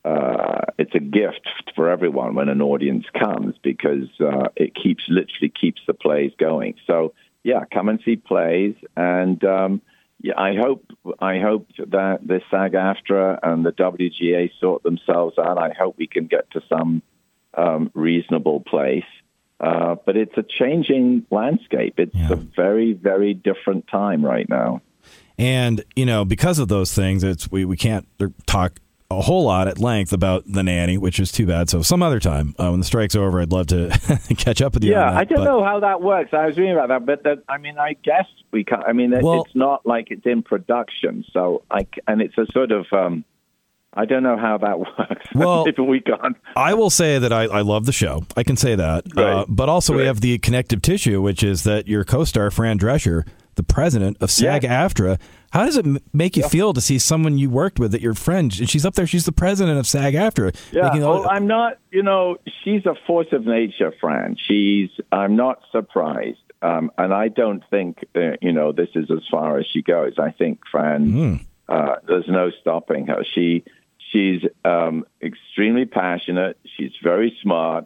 uh, 0.04 0.62
it's 0.78 0.96
a 0.96 1.00
gift 1.00 1.50
for 1.76 1.90
everyone 1.90 2.36
when 2.36 2.50
an 2.50 2.62
audience 2.62 3.06
comes 3.18 3.56
because 3.62 4.10
uh, 4.20 4.50
it 4.56 4.74
keeps 4.76 5.04
literally 5.08 5.50
keeps 5.50 5.82
the 5.88 5.94
plays 5.94 6.32
going. 6.38 6.76
So 6.88 7.14
yeah, 7.44 7.64
come 7.72 7.90
and 7.90 8.00
see 8.04 8.16
plays, 8.16 8.76
and 8.96 9.44
um, 9.44 9.82
yeah, 10.22 10.34
I 10.38 10.56
hope 10.56 10.86
I 11.20 11.40
hope 11.40 11.68
that 11.78 12.20
the 12.26 12.42
SAG-AFTRA 12.50 13.40
and 13.44 13.66
the 13.66 13.72
WGA 13.72 14.52
sort 14.60 14.84
themselves 14.84 15.38
out. 15.38 15.58
I 15.58 15.74
hope 15.78 15.96
we 15.98 16.08
can 16.08 16.28
get 16.28 16.50
to 16.52 16.62
some 16.70 17.02
um, 17.56 17.92
reasonable 17.94 18.62
place. 18.62 19.06
Uh, 19.60 19.95
but 20.07 20.18
it's 20.18 20.36
a 20.38 20.44
changing 20.44 21.24
landscape. 21.30 22.00
It's 22.00 22.16
yeah. 22.16 22.31
a 22.31 22.36
very, 22.36 22.94
very 22.94 23.36
different 23.36 23.88
time 23.88 24.26
right 24.26 24.50
now. 24.50 24.81
And 25.42 25.83
you 25.95 26.06
know, 26.06 26.24
because 26.24 26.60
of 26.60 26.68
those 26.68 26.94
things, 26.94 27.24
it's 27.24 27.50
we, 27.50 27.66
we 27.66 27.76
can't 27.76 28.07
talk 28.45 28.80
a 29.10 29.21
whole 29.21 29.44
lot 29.44 29.68
at 29.68 29.80
length 29.80 30.14
about 30.14 30.44
the 30.45 30.62
nanny, 30.62 31.00
which 31.00 31.19
is 31.19 31.31
too 31.31 31.48
bad. 31.48 31.68
So 31.68 31.81
some 31.81 32.04
other 32.04 32.19
time 32.19 32.54
uh, 32.60 32.69
when 32.69 32.80
the 32.80 32.86
strike's 32.86 33.16
over, 33.16 33.42
I'd 33.42 33.52
love 33.52 33.66
to 33.68 33.90
catch 34.38 34.62
up 34.62 34.76
with 34.76 34.83
you. 34.83 34.92
Yeah, 34.92 35.10
that, 35.12 35.18
I 35.18 35.24
don't 35.24 35.40
but... 35.40 35.45
know 35.45 35.64
how 35.64 35.80
that 35.80 36.00
works. 36.00 36.30
I 36.31 36.45
was 36.45 36.57
reading 36.60 36.74
about 36.74 36.90
that, 36.90 37.06
but 37.07 37.24
that, 37.24 37.44
I 37.50 37.57
mean, 37.57 37.80
I 37.80 37.94
guess 37.94 38.28
we 38.52 38.64
can. 38.64 38.83
I 38.83 38.94
mean, 38.94 39.19
well, 39.19 39.42
it's 39.42 39.56
not 39.56 39.83
like 39.83 40.12
it's 40.12 40.28
in 40.28 40.44
production, 40.44 41.26
so 41.33 41.64
I 41.71 41.88
and 42.07 42.21
it's 42.21 42.38
a 42.38 42.45
sort 42.52 42.71
of. 42.71 42.86
Um, 42.92 43.26
I 43.94 44.06
don't 44.06 44.24
know 44.24 44.38
how 44.38 44.60
that 44.60 44.80
works. 45.00 45.28
Well, 45.33 45.66
if 45.68 45.78
we 45.80 46.02
can't. 46.02 46.38
I 46.56 46.76
will 46.76 46.92
say 46.92 47.18
that 47.18 47.33
I, 47.33 47.45
I 47.45 47.62
love 47.62 47.88
the 47.88 47.92
show. 47.92 48.24
I 48.38 48.44
can 48.44 48.57
say 48.57 48.76
that. 48.76 49.06
Right. 49.16 49.26
Uh, 49.26 49.45
but 49.50 49.69
also, 49.69 49.94
right. 49.94 50.02
we 50.02 50.06
have 50.06 50.21
the 50.21 50.38
connective 50.38 50.83
tissue, 50.83 51.19
which 51.19 51.44
is 51.44 51.64
that 51.64 51.88
your 51.88 52.06
co-star 52.06 52.52
Fran 52.52 52.80
Drescher, 52.80 53.28
the 53.61 53.73
president 53.73 54.18
of 54.19 54.31
SAG-AFTRA. 54.31 55.19
How 55.51 55.65
does 55.65 55.77
it 55.77 55.85
make 56.13 56.35
you 56.37 56.44
yeah. 56.44 56.49
feel 56.49 56.73
to 56.73 56.81
see 56.81 56.97
someone 56.97 57.37
you 57.37 57.49
worked 57.49 57.77
with 57.77 57.91
that 57.91 58.01
your 58.01 58.13
friend, 58.13 58.53
and 58.57 58.69
she's 58.69 58.85
up 58.85 58.95
there, 58.95 59.06
she's 59.06 59.25
the 59.25 59.31
president 59.31 59.77
of 59.77 59.85
SAG-AFTRA? 59.85 60.56
Yeah, 60.71 60.83
making, 60.83 61.01
well, 61.01 61.30
I'm 61.30 61.45
not, 61.45 61.77
you 61.91 62.03
know, 62.03 62.37
she's 62.63 62.85
a 62.85 62.95
force 63.06 63.27
of 63.31 63.45
nature, 63.45 63.94
Fran. 63.99 64.37
She's, 64.47 64.89
I'm 65.11 65.35
not 65.35 65.61
surprised. 65.71 66.39
Um, 66.63 66.91
and 66.97 67.13
I 67.13 67.27
don't 67.27 67.63
think, 67.69 68.06
uh, 68.15 68.37
you 68.41 68.53
know, 68.53 68.71
this 68.71 68.89
is 68.95 69.09
as 69.11 69.27
far 69.30 69.57
as 69.57 69.65
she 69.65 69.81
goes. 69.81 70.13
I 70.18 70.31
think 70.31 70.61
Fran, 70.71 71.11
mm. 71.11 71.45
uh, 71.68 71.95
there's 72.07 72.27
no 72.27 72.51
stopping 72.61 73.07
her. 73.07 73.23
She, 73.35 73.63
she's 74.11 74.41
um, 74.63 75.06
extremely 75.21 75.85
passionate. 75.85 76.57
She's 76.77 76.94
very 77.03 77.37
smart. 77.41 77.85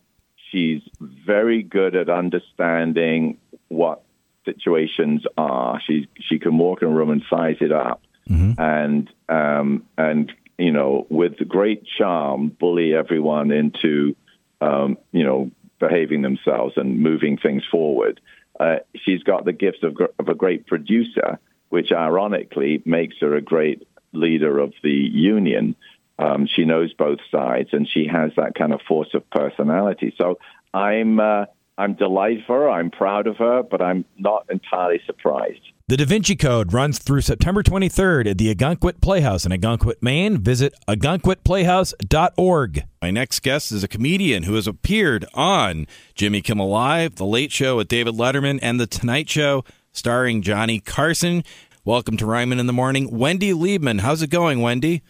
She's 0.51 0.81
very 1.01 1.63
good 1.63 1.95
at 1.95 2.09
understanding 2.09 3.39
what 3.69 4.03
situations 4.45 5.23
are. 5.37 5.81
She 5.85 6.07
she 6.19 6.39
can 6.39 6.57
walk 6.57 6.81
in 6.81 6.87
a 6.87 6.91
room 6.91 7.09
and 7.09 7.23
size 7.29 7.57
it 7.59 7.71
up, 7.71 8.01
mm-hmm. 8.29 8.59
and 8.59 9.09
um, 9.27 9.83
and 9.97 10.31
you 10.57 10.71
know 10.71 11.05
with 11.09 11.35
great 11.47 11.83
charm 11.97 12.49
bully 12.49 12.93
everyone 12.93 13.51
into 13.51 14.15
um, 14.61 14.97
you 15.11 15.23
know 15.23 15.51
behaving 15.79 16.21
themselves 16.21 16.75
and 16.77 16.99
moving 17.01 17.37
things 17.37 17.63
forward. 17.69 18.21
Uh, 18.59 18.77
she's 18.95 19.23
got 19.23 19.43
the 19.43 19.51
gifts 19.51 19.83
of, 19.83 19.97
of 20.17 20.29
a 20.29 20.35
great 20.35 20.65
producer, 20.65 21.39
which 21.69 21.91
ironically 21.91 22.81
makes 22.85 23.15
her 23.19 23.35
a 23.35 23.41
great 23.41 23.85
leader 24.13 24.59
of 24.59 24.73
the 24.81 24.89
union. 24.89 25.75
Um, 26.17 26.47
she 26.47 26.63
knows 26.63 26.93
both 26.93 27.19
sides, 27.29 27.69
and 27.73 27.87
she 27.87 28.07
has 28.07 28.31
that 28.37 28.55
kind 28.55 28.73
of 28.73 28.81
force 28.87 29.13
of 29.13 29.29
personality. 29.29 30.15
So 30.17 30.39
I'm 30.73 31.19
uh, 31.19 31.45
I'm 31.77 31.93
delighted 31.93 32.45
for 32.47 32.61
her. 32.61 32.69
I'm 32.69 32.89
proud 32.89 33.27
of 33.27 33.37
her, 33.37 33.61
but 33.63 33.81
I'm 33.81 34.05
not 34.17 34.45
entirely 34.49 35.01
surprised. 35.05 35.59
The 35.87 35.97
Da 35.97 36.05
Vinci 36.05 36.35
Code 36.35 36.73
runs 36.73 36.97
through 36.99 37.21
September 37.21 37.61
23rd 37.61 38.31
at 38.31 38.37
the 38.37 38.53
Ogunquit 38.53 39.01
Playhouse 39.01 39.45
in 39.45 39.51
Ogunquit, 39.51 40.01
Maine. 40.01 40.37
Visit 40.37 40.73
ogunquitplayhouse.org. 40.87 42.83
My 43.01 43.11
next 43.11 43.41
guest 43.41 43.71
is 43.71 43.83
a 43.83 43.87
comedian 43.87 44.43
who 44.43 44.55
has 44.55 44.67
appeared 44.67 45.25
on 45.33 45.85
Jimmy 46.15 46.41
Kimmel 46.41 46.69
Live, 46.69 47.15
The 47.17 47.25
Late 47.25 47.51
Show 47.51 47.77
with 47.77 47.87
David 47.87 48.15
Letterman, 48.15 48.57
and 48.61 48.79
The 48.79 48.87
Tonight 48.87 49.29
Show 49.29 49.63
starring 49.91 50.41
Johnny 50.41 50.79
Carson. 50.79 51.43
Welcome 51.83 52.17
to 52.17 52.25
Reineman 52.25 52.59
in 52.59 52.65
the 52.65 52.73
Morning. 52.73 53.15
Wendy 53.15 53.51
Liebman, 53.51 53.99
how's 53.99 54.23
it 54.23 54.31
going, 54.31 54.61
Wendy? 54.61 55.03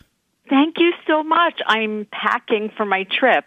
Thank 0.49 0.75
you 0.77 0.91
so 1.07 1.23
much. 1.23 1.61
I'm 1.67 2.05
packing 2.11 2.69
for 2.75 2.85
my 2.85 3.05
trip. 3.17 3.45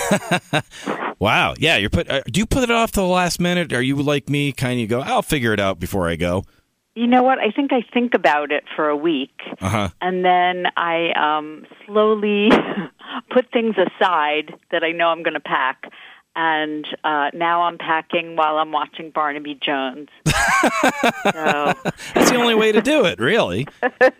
wow. 1.18 1.54
Yeah, 1.58 1.76
you're 1.76 1.90
put. 1.90 2.10
Uh, 2.10 2.22
do 2.30 2.40
you 2.40 2.46
put 2.46 2.62
it 2.64 2.70
off 2.70 2.92
to 2.92 3.00
the 3.00 3.06
last 3.06 3.40
minute? 3.40 3.72
Are 3.72 3.82
you 3.82 3.96
like 3.96 4.28
me, 4.28 4.52
kind 4.52 4.80
of 4.80 4.88
go? 4.88 5.00
I'll 5.00 5.22
figure 5.22 5.52
it 5.52 5.60
out 5.60 5.78
before 5.78 6.08
I 6.08 6.16
go. 6.16 6.44
You 6.94 7.06
know 7.06 7.22
what? 7.22 7.38
I 7.38 7.50
think 7.50 7.72
I 7.72 7.82
think 7.92 8.12
about 8.12 8.52
it 8.52 8.64
for 8.76 8.88
a 8.88 8.96
week, 8.96 9.40
uh-huh. 9.60 9.88
and 10.02 10.24
then 10.24 10.66
I 10.76 11.12
um, 11.12 11.64
slowly 11.86 12.50
put 13.30 13.50
things 13.50 13.76
aside 13.78 14.54
that 14.70 14.84
I 14.84 14.92
know 14.92 15.08
I'm 15.08 15.22
going 15.22 15.34
to 15.34 15.40
pack. 15.40 15.90
And 16.34 16.86
uh, 17.04 17.28
now 17.34 17.64
I'm 17.64 17.76
packing 17.76 18.36
while 18.36 18.56
I'm 18.56 18.72
watching 18.72 19.10
Barnaby 19.10 19.58
Jones. 19.60 20.08
so. 20.26 21.74
That's 22.14 22.30
the 22.30 22.36
only 22.36 22.54
way 22.54 22.72
to 22.72 22.80
do 22.80 23.04
it, 23.04 23.20
really. 23.20 23.68
Either 23.82 24.14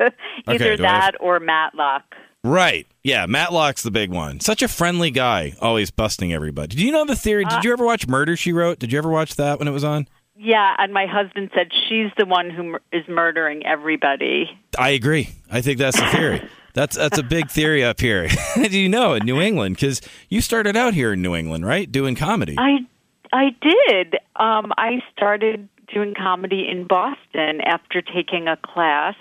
okay, 0.47 0.77
that 0.77 1.13
or 1.21 1.41
Matlock. 1.41 2.15
Right. 2.45 2.87
Yeah, 3.05 3.27
Matlock's 3.27 3.83
the 3.83 3.91
big 3.91 4.11
one. 4.11 4.41
Such 4.41 4.63
a 4.63 4.69
friendly 4.69 5.11
guy, 5.11 5.55
always 5.61 5.91
busting 5.91 6.33
everybody. 6.33 6.69
Did 6.69 6.81
you 6.81 6.93
know 6.93 7.05
the 7.05 7.17
theory? 7.17 7.45
Did 7.45 7.53
uh, 7.55 7.61
you 7.63 7.73
ever 7.73 7.85
watch 7.85 8.09
Murder 8.09 8.37
She 8.37 8.53
Wrote? 8.53 8.79
Did 8.79 8.93
you 8.93 8.99
ever 8.99 9.11
watch 9.11 9.37
that 9.37 9.59
when 9.59 9.69
it 9.69 9.73
was 9.73 9.85
on? 9.85 10.09
Yeah, 10.37 10.75
and 10.79 10.93
my 10.93 11.07
husband 11.07 11.51
said 11.55 11.71
she's 11.89 12.11
the 12.19 12.27
one 12.27 12.51
who 12.51 12.79
is 12.91 13.07
murdering 13.09 13.65
everybody. 13.65 14.51
I 14.77 14.91
agree. 14.91 15.31
I 15.51 15.61
think 15.61 15.79
that's 15.79 16.01
the 16.01 16.07
theory. 16.07 16.49
that's 16.75 16.97
that's 16.97 17.19
a 17.19 17.23
big 17.23 17.51
theory 17.51 17.85
up 17.85 18.01
here. 18.01 18.29
Do 18.55 18.79
you 18.79 18.89
know 18.89 19.15
in 19.15 19.25
New 19.25 19.41
England? 19.41 19.77
Because 19.77 20.01
you 20.29 20.41
started 20.41 20.77
out 20.77 20.95
here 20.95 21.13
in 21.13 21.23
New 21.23 21.37
England, 21.37 21.65
right, 21.67 21.91
doing 21.91 22.17
comedy. 22.17 22.57
I 22.59 22.79
I 23.33 23.51
did. 23.61 24.15
Um, 24.37 24.73
I 24.77 25.03
started 25.15 25.69
doing 25.93 26.15
comedy 26.15 26.67
in 26.69 26.87
Boston 26.87 27.61
after 27.61 28.03
taking 28.03 28.49
a 28.49 28.57
class 28.57 29.15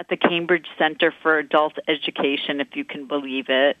at 0.00 0.08
the 0.08 0.16
Cambridge 0.16 0.66
Center 0.78 1.12
for 1.22 1.38
Adult 1.38 1.74
Education, 1.86 2.60
if 2.60 2.68
you 2.74 2.84
can 2.84 3.06
believe 3.06 3.46
it. 3.50 3.76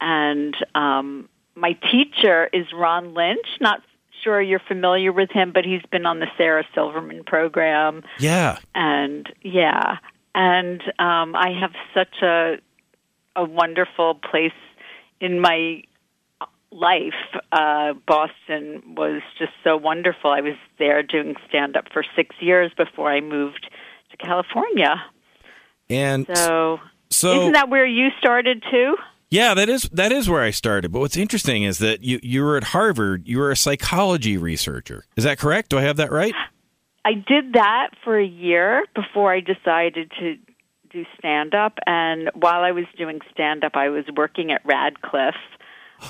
And 0.00 0.56
um, 0.74 1.28
my 1.54 1.74
teacher 1.92 2.48
is 2.52 2.66
Ron 2.72 3.12
Lynch. 3.12 3.46
Not 3.60 3.82
sure 4.22 4.40
you're 4.40 4.58
familiar 4.66 5.12
with 5.12 5.30
him, 5.30 5.52
but 5.52 5.66
he's 5.66 5.82
been 5.92 6.06
on 6.06 6.18
the 6.18 6.28
Sarah 6.38 6.64
Silverman 6.74 7.24
program. 7.24 8.04
Yeah. 8.18 8.58
And 8.74 9.30
yeah, 9.42 9.98
and 10.34 10.80
um, 10.98 11.36
I 11.36 11.52
have 11.60 11.72
such 11.92 12.22
a 12.22 12.56
a 13.36 13.44
wonderful 13.44 14.14
place 14.14 14.52
in 15.20 15.40
my 15.40 15.82
life. 16.70 17.12
Uh, 17.52 17.92
Boston 18.06 18.94
was 18.96 19.20
just 19.38 19.52
so 19.62 19.76
wonderful. 19.76 20.30
I 20.30 20.40
was 20.40 20.56
there 20.78 21.02
doing 21.02 21.34
stand 21.48 21.76
up 21.76 21.86
for 21.92 22.02
six 22.16 22.34
years 22.40 22.72
before 22.76 23.12
I 23.12 23.20
moved 23.20 23.68
to 24.10 24.16
California. 24.16 25.02
And 25.90 26.26
so, 26.34 26.80
so 27.10 27.40
isn't 27.40 27.52
that 27.52 27.68
where 27.68 27.86
you 27.86 28.08
started 28.18 28.62
too? 28.70 28.96
Yeah, 29.30 29.54
that 29.54 29.68
is 29.68 29.82
that 29.92 30.12
is 30.12 30.28
where 30.28 30.42
I 30.42 30.50
started. 30.50 30.92
But 30.92 31.00
what's 31.00 31.16
interesting 31.16 31.64
is 31.64 31.78
that 31.78 32.04
you 32.04 32.20
you 32.22 32.42
were 32.42 32.56
at 32.56 32.64
Harvard. 32.64 33.26
You 33.26 33.38
were 33.38 33.50
a 33.50 33.56
psychology 33.56 34.36
researcher. 34.36 35.04
Is 35.16 35.24
that 35.24 35.38
correct? 35.38 35.70
Do 35.70 35.78
I 35.78 35.82
have 35.82 35.96
that 35.96 36.12
right? 36.12 36.34
I 37.04 37.14
did 37.14 37.54
that 37.54 37.90
for 38.02 38.18
a 38.18 38.24
year 38.24 38.84
before 38.94 39.32
I 39.32 39.40
decided 39.40 40.10
to 40.18 40.36
do 40.90 41.04
stand 41.18 41.54
up. 41.54 41.78
And 41.86 42.30
while 42.34 42.62
I 42.62 42.70
was 42.70 42.84
doing 42.96 43.20
stand 43.32 43.64
up, 43.64 43.72
I 43.74 43.88
was 43.88 44.04
working 44.16 44.52
at 44.52 44.64
Radcliffe 44.64 45.34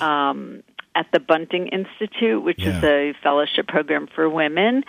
um, 0.00 0.62
at 0.94 1.06
the 1.12 1.18
Bunting 1.18 1.68
Institute, 1.68 2.42
which 2.44 2.62
yeah. 2.62 2.76
is 2.76 2.84
a 2.84 3.14
fellowship 3.22 3.66
program 3.66 4.06
for 4.14 4.28
women. 4.28 4.84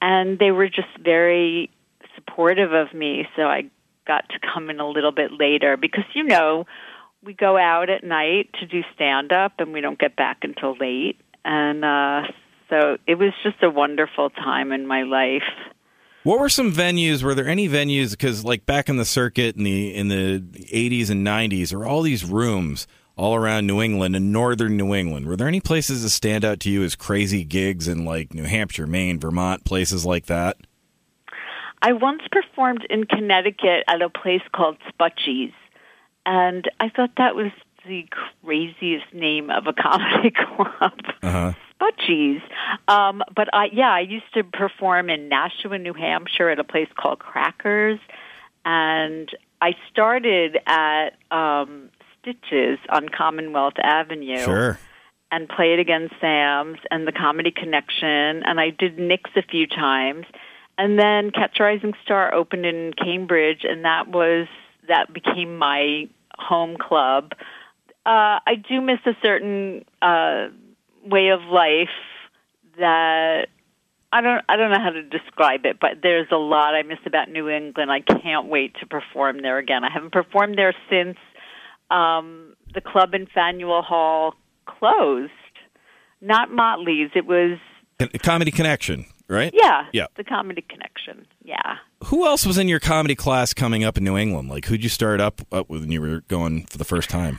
And 0.00 0.38
they 0.38 0.50
were 0.50 0.68
just 0.68 0.96
very 0.98 1.70
supportive 2.14 2.72
of 2.72 2.94
me. 2.94 3.26
So 3.36 3.42
I 3.42 3.68
got 4.10 4.28
to 4.30 4.40
come 4.52 4.70
in 4.70 4.80
a 4.80 4.88
little 4.88 5.12
bit 5.12 5.30
later 5.38 5.76
because 5.76 6.02
you 6.14 6.24
know 6.24 6.64
we 7.22 7.32
go 7.32 7.56
out 7.56 7.88
at 7.88 8.02
night 8.02 8.50
to 8.58 8.66
do 8.66 8.82
stand 8.92 9.30
up 9.30 9.52
and 9.58 9.72
we 9.72 9.80
don't 9.80 10.00
get 10.00 10.16
back 10.16 10.38
until 10.42 10.76
late 10.80 11.20
and 11.44 11.84
uh 11.84 12.22
so 12.68 12.96
it 13.06 13.14
was 13.14 13.32
just 13.44 13.62
a 13.62 13.70
wonderful 13.70 14.28
time 14.30 14.72
in 14.72 14.84
my 14.84 15.04
life 15.04 15.44
what 16.24 16.40
were 16.40 16.48
some 16.48 16.72
venues 16.72 17.22
were 17.22 17.36
there 17.36 17.46
any 17.46 17.68
venues 17.68 18.10
because 18.10 18.44
like 18.44 18.66
back 18.66 18.88
in 18.88 18.96
the 18.96 19.04
circuit 19.04 19.54
in 19.54 19.62
the 19.62 19.94
in 19.94 20.08
the 20.08 20.40
80s 20.72 21.08
and 21.08 21.24
90s 21.24 21.70
there 21.70 21.78
were 21.78 21.86
all 21.86 22.02
these 22.02 22.24
rooms 22.24 22.88
all 23.16 23.36
around 23.36 23.66
New 23.66 23.82
England 23.82 24.16
and 24.16 24.32
northern 24.32 24.78
New 24.78 24.94
England. 24.94 25.26
Were 25.26 25.36
there 25.36 25.46
any 25.46 25.60
places 25.60 26.02
that 26.02 26.08
stand 26.08 26.42
out 26.42 26.58
to 26.60 26.70
you 26.70 26.82
as 26.82 26.96
crazy 26.96 27.44
gigs 27.44 27.86
in 27.86 28.06
like 28.06 28.32
New 28.32 28.44
Hampshire, 28.44 28.86
Maine, 28.86 29.20
Vermont, 29.20 29.62
places 29.62 30.06
like 30.06 30.24
that? 30.26 30.56
I 31.82 31.92
once 31.92 32.22
performed 32.30 32.86
in 32.90 33.04
Connecticut 33.04 33.84
at 33.88 34.02
a 34.02 34.10
place 34.10 34.42
called 34.54 34.76
Sputchies, 34.90 35.52
and 36.26 36.70
I 36.78 36.90
thought 36.90 37.12
that 37.16 37.34
was 37.34 37.52
the 37.86 38.06
craziest 38.44 39.12
name 39.14 39.50
of 39.50 39.66
a 39.66 39.72
comedy 39.82 40.30
club. 40.30 40.98
Uh-huh. 41.22 41.52
Sputchies. 41.80 42.42
Um, 42.88 43.22
but 43.34 43.48
I, 43.54 43.70
yeah, 43.72 43.90
I 43.90 44.00
used 44.00 44.32
to 44.34 44.44
perform 44.44 45.08
in 45.08 45.30
Nashua, 45.30 45.78
New 45.78 45.94
Hampshire, 45.94 46.50
at 46.50 46.58
a 46.58 46.64
place 46.64 46.88
called 46.94 47.18
Crackers, 47.18 47.98
and 48.64 49.30
I 49.62 49.72
started 49.90 50.58
at 50.66 51.10
um, 51.30 51.88
Stitches 52.20 52.78
on 52.90 53.08
Commonwealth 53.08 53.78
Avenue. 53.82 54.44
Sure 54.44 54.78
and 55.32 55.48
Play 55.48 55.74
It 55.74 55.78
Again 55.78 56.10
Sam's 56.20 56.78
and 56.90 57.06
the 57.06 57.12
Comedy 57.12 57.52
Connection, 57.52 58.42
and 58.42 58.58
I 58.58 58.70
did 58.70 58.98
Nick's 58.98 59.30
a 59.36 59.42
few 59.42 59.66
times. 59.66 60.26
And 60.80 60.98
then 60.98 61.30
Catch 61.30 61.60
Rising 61.60 61.92
Star 62.02 62.32
opened 62.32 62.64
in 62.64 62.94
Cambridge, 62.94 63.64
and 63.64 63.84
that 63.84 64.08
was 64.08 64.48
that 64.88 65.12
became 65.12 65.58
my 65.58 66.08
home 66.38 66.78
club. 66.80 67.32
Uh, 68.06 68.40
I 68.46 68.54
do 68.66 68.80
miss 68.80 68.98
a 69.04 69.12
certain 69.22 69.84
uh, 70.00 70.46
way 71.04 71.28
of 71.28 71.40
life 71.42 71.90
that 72.78 73.48
I 74.10 74.22
don't 74.22 74.42
I 74.48 74.56
don't 74.56 74.70
know 74.70 74.80
how 74.82 74.88
to 74.88 75.02
describe 75.02 75.66
it, 75.66 75.76
but 75.78 75.98
there's 76.02 76.28
a 76.32 76.38
lot 76.38 76.74
I 76.74 76.82
miss 76.82 77.00
about 77.04 77.30
New 77.30 77.50
England. 77.50 77.92
I 77.92 78.00
can't 78.00 78.46
wait 78.46 78.74
to 78.80 78.86
perform 78.86 79.42
there 79.42 79.58
again. 79.58 79.84
I 79.84 79.92
haven't 79.92 80.12
performed 80.12 80.56
there 80.56 80.74
since 80.88 81.18
um, 81.90 82.54
the 82.72 82.80
club 82.80 83.12
in 83.12 83.26
Faneuil 83.26 83.82
Hall 83.82 84.32
closed. 84.64 85.30
Not 86.22 86.50
Motley's. 86.50 87.10
It 87.14 87.26
was 87.26 87.58
Comedy 88.22 88.50
Connection 88.50 89.04
right? 89.30 89.52
Yeah. 89.54 89.86
Yeah. 89.92 90.06
The 90.16 90.24
Comedy 90.24 90.62
Connection. 90.62 91.26
Yeah. 91.44 91.76
Who 92.04 92.26
else 92.26 92.44
was 92.44 92.58
in 92.58 92.68
your 92.68 92.80
comedy 92.80 93.14
class 93.14 93.54
coming 93.54 93.84
up 93.84 93.96
in 93.96 94.04
New 94.04 94.16
England? 94.16 94.48
Like, 94.50 94.66
who'd 94.66 94.82
you 94.82 94.88
start 94.88 95.20
up, 95.20 95.40
up 95.52 95.70
with 95.70 95.82
when 95.82 95.92
you 95.92 96.00
were 96.00 96.20
going 96.28 96.66
for 96.66 96.78
the 96.78 96.84
first 96.84 97.08
time? 97.08 97.38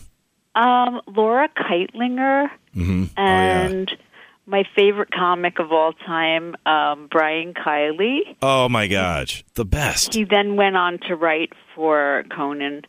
Um, 0.55 1.01
Laura 1.07 1.49
Kightlinger 1.49 2.49
mm-hmm. 2.75 3.05
and 3.17 3.89
oh, 3.89 3.93
yeah. 3.93 4.05
my 4.45 4.63
favorite 4.75 5.11
comic 5.11 5.59
of 5.59 5.71
all 5.71 5.93
time, 5.93 6.55
um, 6.65 7.07
Brian 7.09 7.53
Kiley. 7.53 8.35
Oh 8.41 8.67
my 8.67 8.87
gosh, 8.87 9.45
the 9.53 9.63
best. 9.63 10.13
He 10.13 10.25
then 10.25 10.57
went 10.57 10.75
on 10.75 10.99
to 11.07 11.15
write 11.15 11.53
for 11.73 12.25
Conan 12.35 12.81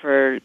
for 0.00 0.40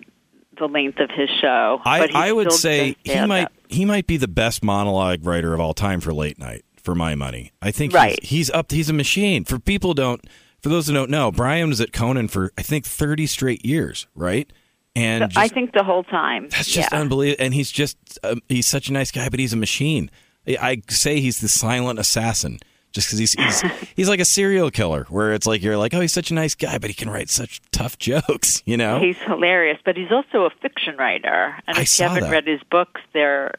the 0.60 0.68
length 0.68 1.00
of 1.00 1.10
his 1.10 1.30
show. 1.42 1.82
I, 1.84 2.08
I 2.14 2.32
would 2.32 2.52
say 2.52 2.96
he 3.04 3.26
might 3.26 3.48
he 3.68 3.84
might 3.86 4.06
be 4.06 4.18
the 4.18 4.28
best 4.28 4.64
monologue 4.64 5.26
writer 5.26 5.56
of 5.56 5.60
all 5.60 5.74
time 5.74 6.02
for 6.02 6.14
late 6.14 6.38
night 6.38 6.64
for 6.84 6.96
my 6.96 7.16
money. 7.16 7.52
I 7.62 7.72
think 7.72 7.94
right. 7.94 8.20
he's, 8.22 8.30
he's 8.30 8.50
up. 8.52 8.72
He's 8.72 8.90
a 8.90 8.94
machine. 8.94 9.44
For 9.46 9.60
people 9.60 9.94
don't, 9.94 10.22
for 10.62 10.70
those 10.70 10.88
who 10.88 10.94
don't 10.94 11.10
know, 11.10 11.32
Brian 11.32 11.70
was 11.70 11.82
at 11.82 11.94
Conan 11.94 12.28
for 12.28 12.52
I 12.58 12.62
think 12.62 12.86
thirty 12.86 13.26
straight 13.26 13.66
years, 13.66 14.08
right? 14.16 14.52
And 14.96 15.32
just, 15.32 15.38
I 15.38 15.48
think 15.48 15.74
the 15.74 15.84
whole 15.84 16.04
time. 16.04 16.50
That's 16.50 16.70
just 16.70 16.92
yeah. 16.92 17.00
unbelievable. 17.00 17.44
And 17.44 17.54
he's 17.54 17.72
just 17.72 17.98
um, 18.24 18.42
he's 18.50 18.68
such 18.68 18.90
a 18.90 18.94
nice 18.94 19.12
guy, 19.12 19.30
but 19.30 19.40
he's 19.40 19.54
a 19.54 19.58
machine. 19.58 20.12
I 20.48 20.82
say 20.90 21.20
he's 21.20 21.40
the 21.40 21.48
silent 21.48 22.00
assassin 22.00 22.60
just 22.92 23.08
because 23.08 23.20
he's, 23.20 23.34
he's 23.34 23.62
he's 23.96 24.10
like 24.10 24.20
a 24.20 24.26
serial 24.26 24.70
killer 24.70 25.06
where 25.10 25.34
it's 25.34 25.48
like 25.48 25.62
you're 25.62 25.78
like 25.78 25.94
oh 25.94 26.00
he's 26.02 26.14
such 26.14 26.32
a 26.32 26.34
nice 26.34 26.56
guy 26.56 26.78
but 26.78 26.90
he 26.90 26.94
can 26.94 27.10
write 27.10 27.30
such 27.30 27.62
tough 27.72 27.98
jokes 28.00 28.62
you 28.66 28.78
know 28.78 29.00
he's 29.00 29.18
hilarious 29.28 29.78
but 29.86 29.96
he's 29.96 30.12
also 30.12 30.46
a 30.46 30.50
fiction 30.62 30.96
writer 30.98 31.56
and 31.68 31.78
if 31.78 32.00
you 32.00 32.06
haven't 32.06 32.24
that. 32.24 32.32
read 32.32 32.48
his 32.48 32.62
books 32.70 33.02
they're 33.14 33.54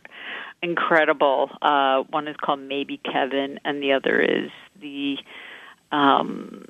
incredible. 0.62 1.50
Uh, 1.60 2.04
one 2.10 2.28
is 2.28 2.36
called 2.36 2.60
Maybe 2.60 2.98
Kevin, 2.98 3.60
and 3.64 3.82
the 3.82 3.92
other 3.92 4.20
is 4.20 4.50
the 4.80 5.18
um, 5.90 6.64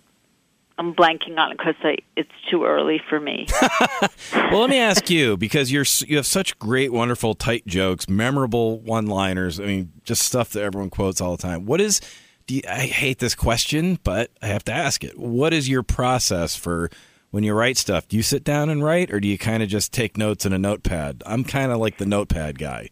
I'm 0.78 0.94
blanking 0.94 1.38
on 1.38 1.52
it 1.52 1.58
because 1.58 1.75
it's 2.16 2.30
too 2.50 2.64
early 2.64 3.00
for 3.08 3.20
me. 3.20 3.46
well, 4.34 4.61
let 4.61 4.70
me 4.70 4.78
ask 4.78 5.11
you 5.11 5.37
because 5.37 5.70
you're 5.70 5.84
you 6.06 6.16
have 6.16 6.26
such 6.26 6.58
great, 6.58 6.92
wonderful, 6.92 7.34
tight 7.34 7.66
jokes, 7.66 8.08
memorable 8.08 8.80
one-liners. 8.80 9.61
I 9.61 9.66
mean, 9.66 9.92
just 10.04 10.22
stuff 10.22 10.50
that 10.50 10.62
everyone 10.62 10.90
quotes 10.90 11.20
all 11.20 11.37
the 11.37 11.42
time. 11.42 11.66
What 11.66 11.80
is? 11.80 12.00
You, 12.49 12.62
I 12.68 12.80
hate 12.80 13.18
this 13.18 13.34
question, 13.34 13.99
but 14.02 14.30
I 14.42 14.49
have 14.49 14.64
to 14.64 14.72
ask 14.72 15.04
it. 15.04 15.18
What 15.18 15.54
is 15.54 15.68
your 15.68 15.82
process 15.82 16.56
for 16.56 16.90
when 17.30 17.44
you 17.44 17.54
write 17.54 17.76
stuff? 17.76 18.08
Do 18.08 18.16
you 18.16 18.22
sit 18.22 18.44
down 18.44 18.68
and 18.68 18.82
write, 18.82 19.12
or 19.12 19.20
do 19.20 19.28
you 19.28 19.38
kind 19.38 19.62
of 19.62 19.68
just 19.68 19.92
take 19.92 20.18
notes 20.18 20.44
in 20.44 20.52
a 20.52 20.58
notepad? 20.58 21.22
I'm 21.25 21.44
kind 21.44 21.70
of 21.70 21.78
like 21.78 21.99
the 21.99 22.06
notepad 22.06 22.58
guy. 22.58 22.90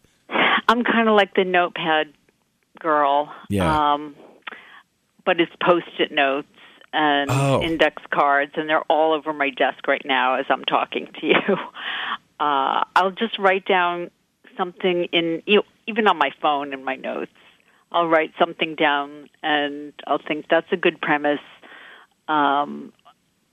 I'm 0.67 0.83
kind 0.83 1.07
of 1.09 1.15
like 1.15 1.33
the 1.35 1.43
notepad 1.43 2.13
girl. 2.79 3.33
Yeah. 3.49 3.93
Um, 3.93 4.15
but 5.25 5.39
it's 5.39 5.51
post-it 5.61 6.11
notes 6.11 6.47
and 6.93 7.29
Oh. 7.31 7.61
index 7.61 8.01
cards, 8.11 8.53
and 8.55 8.67
they're 8.67 8.83
all 8.89 9.13
over 9.13 9.31
my 9.33 9.49
desk 9.49 9.87
right 9.87 10.03
now 10.03 10.35
as 10.35 10.45
I'm 10.49 10.65
talking 10.65 11.07
to 11.19 11.25
you. 11.27 11.35
Uh, 12.39 12.83
I'll 12.95 13.11
just 13.11 13.37
write 13.37 13.65
down 13.67 14.09
something 14.57 15.03
in, 15.11 15.43
you 15.45 15.57
know, 15.57 15.63
even 15.85 16.07
on 16.07 16.17
my 16.17 16.31
phone 16.41 16.73
in 16.73 16.83
my 16.83 16.95
notes. 16.95 17.31
I'll 17.91 18.07
write 18.07 18.31
something 18.39 18.73
down, 18.73 19.29
and 19.43 19.93
I'll 20.07 20.17
think 20.27 20.47
that's 20.49 20.65
a 20.71 20.75
good 20.75 20.99
premise. 20.99 21.37
Um, 22.27 22.93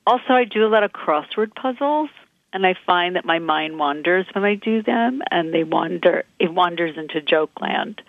also, 0.06 0.32
I 0.32 0.44
do 0.44 0.64
a 0.64 0.68
lot 0.68 0.84
of 0.84 0.92
crossword 0.92 1.54
puzzles, 1.54 2.08
and 2.52 2.66
I 2.66 2.74
find 2.86 3.16
that 3.16 3.24
my 3.24 3.38
mind 3.38 3.78
wanders 3.78 4.26
when 4.32 4.44
I 4.44 4.54
do 4.54 4.82
them, 4.82 5.22
and 5.30 5.52
they 5.52 5.64
wander. 5.64 6.24
It 6.38 6.52
wanders 6.52 6.96
into 6.96 7.20
joke 7.20 7.60
land. 7.60 8.02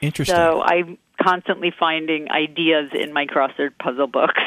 Interesting. 0.00 0.36
So 0.36 0.62
I'm 0.62 0.98
constantly 1.22 1.72
finding 1.76 2.30
ideas 2.30 2.90
in 2.92 3.12
my 3.12 3.26
crossword 3.26 3.78
puzzle 3.78 4.06
books 4.06 4.42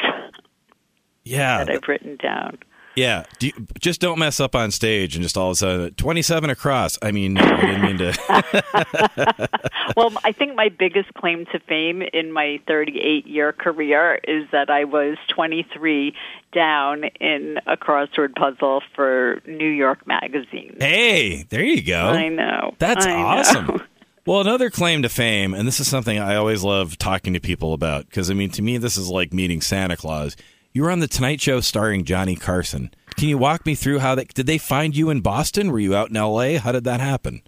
yeah, 1.24 1.58
that 1.64 1.70
I've 1.70 1.88
written 1.88 2.16
down. 2.16 2.58
Yeah. 3.00 3.24
Do 3.38 3.48
you, 3.48 3.52
just 3.80 4.00
don't 4.00 4.18
mess 4.18 4.40
up 4.40 4.54
on 4.54 4.70
stage 4.70 5.16
and 5.16 5.22
just 5.22 5.36
all 5.36 5.48
of 5.48 5.52
a 5.52 5.56
sudden 5.56 5.94
twenty-seven 5.94 6.50
across. 6.50 6.98
I 7.02 7.12
mean, 7.12 7.34
no, 7.34 7.42
I 7.42 7.60
didn't 7.60 7.82
mean 7.82 7.98
to. 7.98 9.48
Well, 9.96 10.12
I 10.24 10.32
think 10.32 10.54
my 10.54 10.68
biggest 10.68 11.12
claim 11.14 11.46
to 11.46 11.58
fame 11.60 12.00
in 12.00 12.32
my 12.32 12.60
38 12.68 13.26
year 13.26 13.52
career 13.52 14.20
is 14.26 14.46
that 14.52 14.70
I 14.70 14.84
was 14.84 15.18
23 15.34 16.14
down 16.52 17.04
in 17.20 17.58
a 17.66 17.76
crossword 17.76 18.36
puzzle 18.36 18.82
for 18.94 19.40
New 19.46 19.68
York 19.68 20.06
Magazine. 20.06 20.76
hey, 20.78 21.44
there 21.48 21.64
you 21.64 21.82
go. 21.82 21.98
I 22.00 22.28
know. 22.28 22.74
That's 22.78 23.04
I 23.04 23.10
know. 23.10 23.26
awesome. 23.26 23.82
Well, 24.26 24.42
another 24.42 24.68
claim 24.70 25.02
to 25.02 25.08
fame, 25.08 25.54
and 25.54 25.66
this 25.66 25.80
is 25.80 25.88
something 25.88 26.18
I 26.18 26.36
always 26.36 26.62
love 26.62 26.98
talking 26.98 27.32
to 27.32 27.40
people 27.40 27.72
about 27.72 28.06
because 28.06 28.30
I 28.30 28.34
mean, 28.34 28.50
to 28.50 28.62
me, 28.62 28.76
this 28.76 28.96
is 28.98 29.08
like 29.08 29.32
meeting 29.32 29.60
Santa 29.62 29.96
Claus. 29.96 30.36
You 30.72 30.82
were 30.84 30.90
on 30.90 31.00
the 31.00 31.08
Tonight 31.08 31.40
Show 31.40 31.60
starring 31.60 32.04
Johnny 32.04 32.36
Carson. 32.36 32.92
Can 33.16 33.28
you 33.28 33.38
walk 33.38 33.66
me 33.66 33.74
through 33.74 33.98
how? 33.98 34.14
Did 34.14 34.46
they 34.46 34.58
find 34.58 34.96
you 34.96 35.10
in 35.10 35.20
Boston? 35.20 35.72
Were 35.72 35.80
you 35.80 35.96
out 35.96 36.10
in 36.10 36.16
L.A.? 36.16 36.56
How 36.56 36.70
did 36.72 36.84
that 36.84 37.00
happen? 37.00 37.42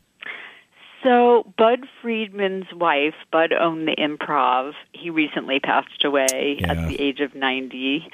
So, 1.04 1.52
Budd 1.56 1.86
Friedman's 2.00 2.66
wife, 2.74 3.14
Budd 3.32 3.52
owned 3.52 3.88
the 3.88 3.96
improv. 3.96 4.72
He 4.92 5.10
recently 5.10 5.58
passed 5.60 6.04
away 6.04 6.58
Yeah. 6.60 6.72
at 6.72 6.88
the 6.88 7.00
age 7.00 7.20
of 7.20 7.34
90. 7.34 8.08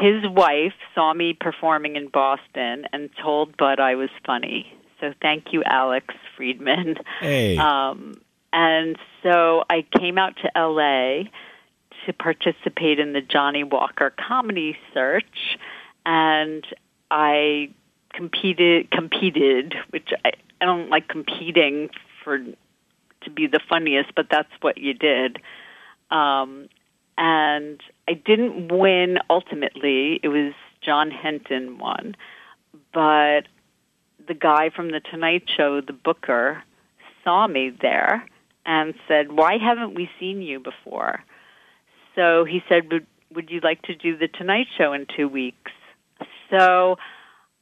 His 0.00 0.26
wife 0.28 0.74
saw 0.94 1.14
me 1.14 1.34
performing 1.34 1.96
in 1.96 2.08
Boston 2.08 2.86
and 2.92 3.10
told 3.20 3.56
Budd 3.56 3.80
I 3.80 3.94
was 3.94 4.10
funny. 4.26 4.72
So, 5.00 5.12
thank 5.22 5.52
you, 5.52 5.62
Alix 5.64 6.14
Friedman. 6.36 6.96
Hey, 7.20 7.56
Um, 7.56 8.20
and 8.52 8.96
so 9.22 9.64
I 9.70 9.84
came 9.98 10.18
out 10.18 10.34
to 10.42 10.50
LA 10.56 11.24
to 12.08 12.14
participate 12.14 12.98
in 12.98 13.12
the 13.12 13.20
Johnnie 13.20 13.64
Walker 13.64 14.10
Comedy 14.10 14.78
Search, 14.94 15.58
and 16.06 16.66
I 17.10 17.68
competed. 18.14 18.90
Competed, 18.90 19.74
which 19.90 20.08
I, 20.24 20.32
I 20.60 20.64
don't 20.64 20.88
like 20.88 21.06
competing 21.06 21.90
for 22.24 22.38
to 22.38 23.30
be 23.30 23.46
the 23.46 23.60
funniest, 23.68 24.14
but 24.16 24.28
that's 24.30 24.48
what 24.62 24.78
you 24.78 24.94
did. 24.94 25.38
Um, 26.10 26.70
and 27.18 27.78
I 28.08 28.14
didn't 28.14 28.72
win 28.72 29.18
ultimately. 29.28 30.18
It 30.22 30.28
was 30.28 30.54
John 30.80 31.10
Henton 31.10 31.78
won, 31.78 32.16
but 32.94 33.42
the 34.26 34.34
guy 34.34 34.70
from 34.70 34.92
the 34.92 35.00
Tonight 35.00 35.44
Show, 35.54 35.82
the 35.82 35.92
booker, 35.92 36.62
saw 37.22 37.46
me 37.46 37.68
there 37.68 38.24
and 38.64 38.94
said, 39.06 39.30
"Why 39.30 39.58
haven't 39.58 39.92
we 39.92 40.08
seen 40.18 40.40
you 40.40 40.58
before?" 40.58 41.22
So 42.18 42.44
he 42.44 42.62
said, 42.68 42.90
"Would 42.90 43.06
would 43.32 43.50
you 43.50 43.60
like 43.60 43.82
to 43.82 43.94
do 43.94 44.16
the 44.16 44.26
Tonight 44.26 44.66
Show 44.76 44.92
in 44.92 45.06
2 45.16 45.28
weeks?" 45.28 45.70
So 46.50 46.98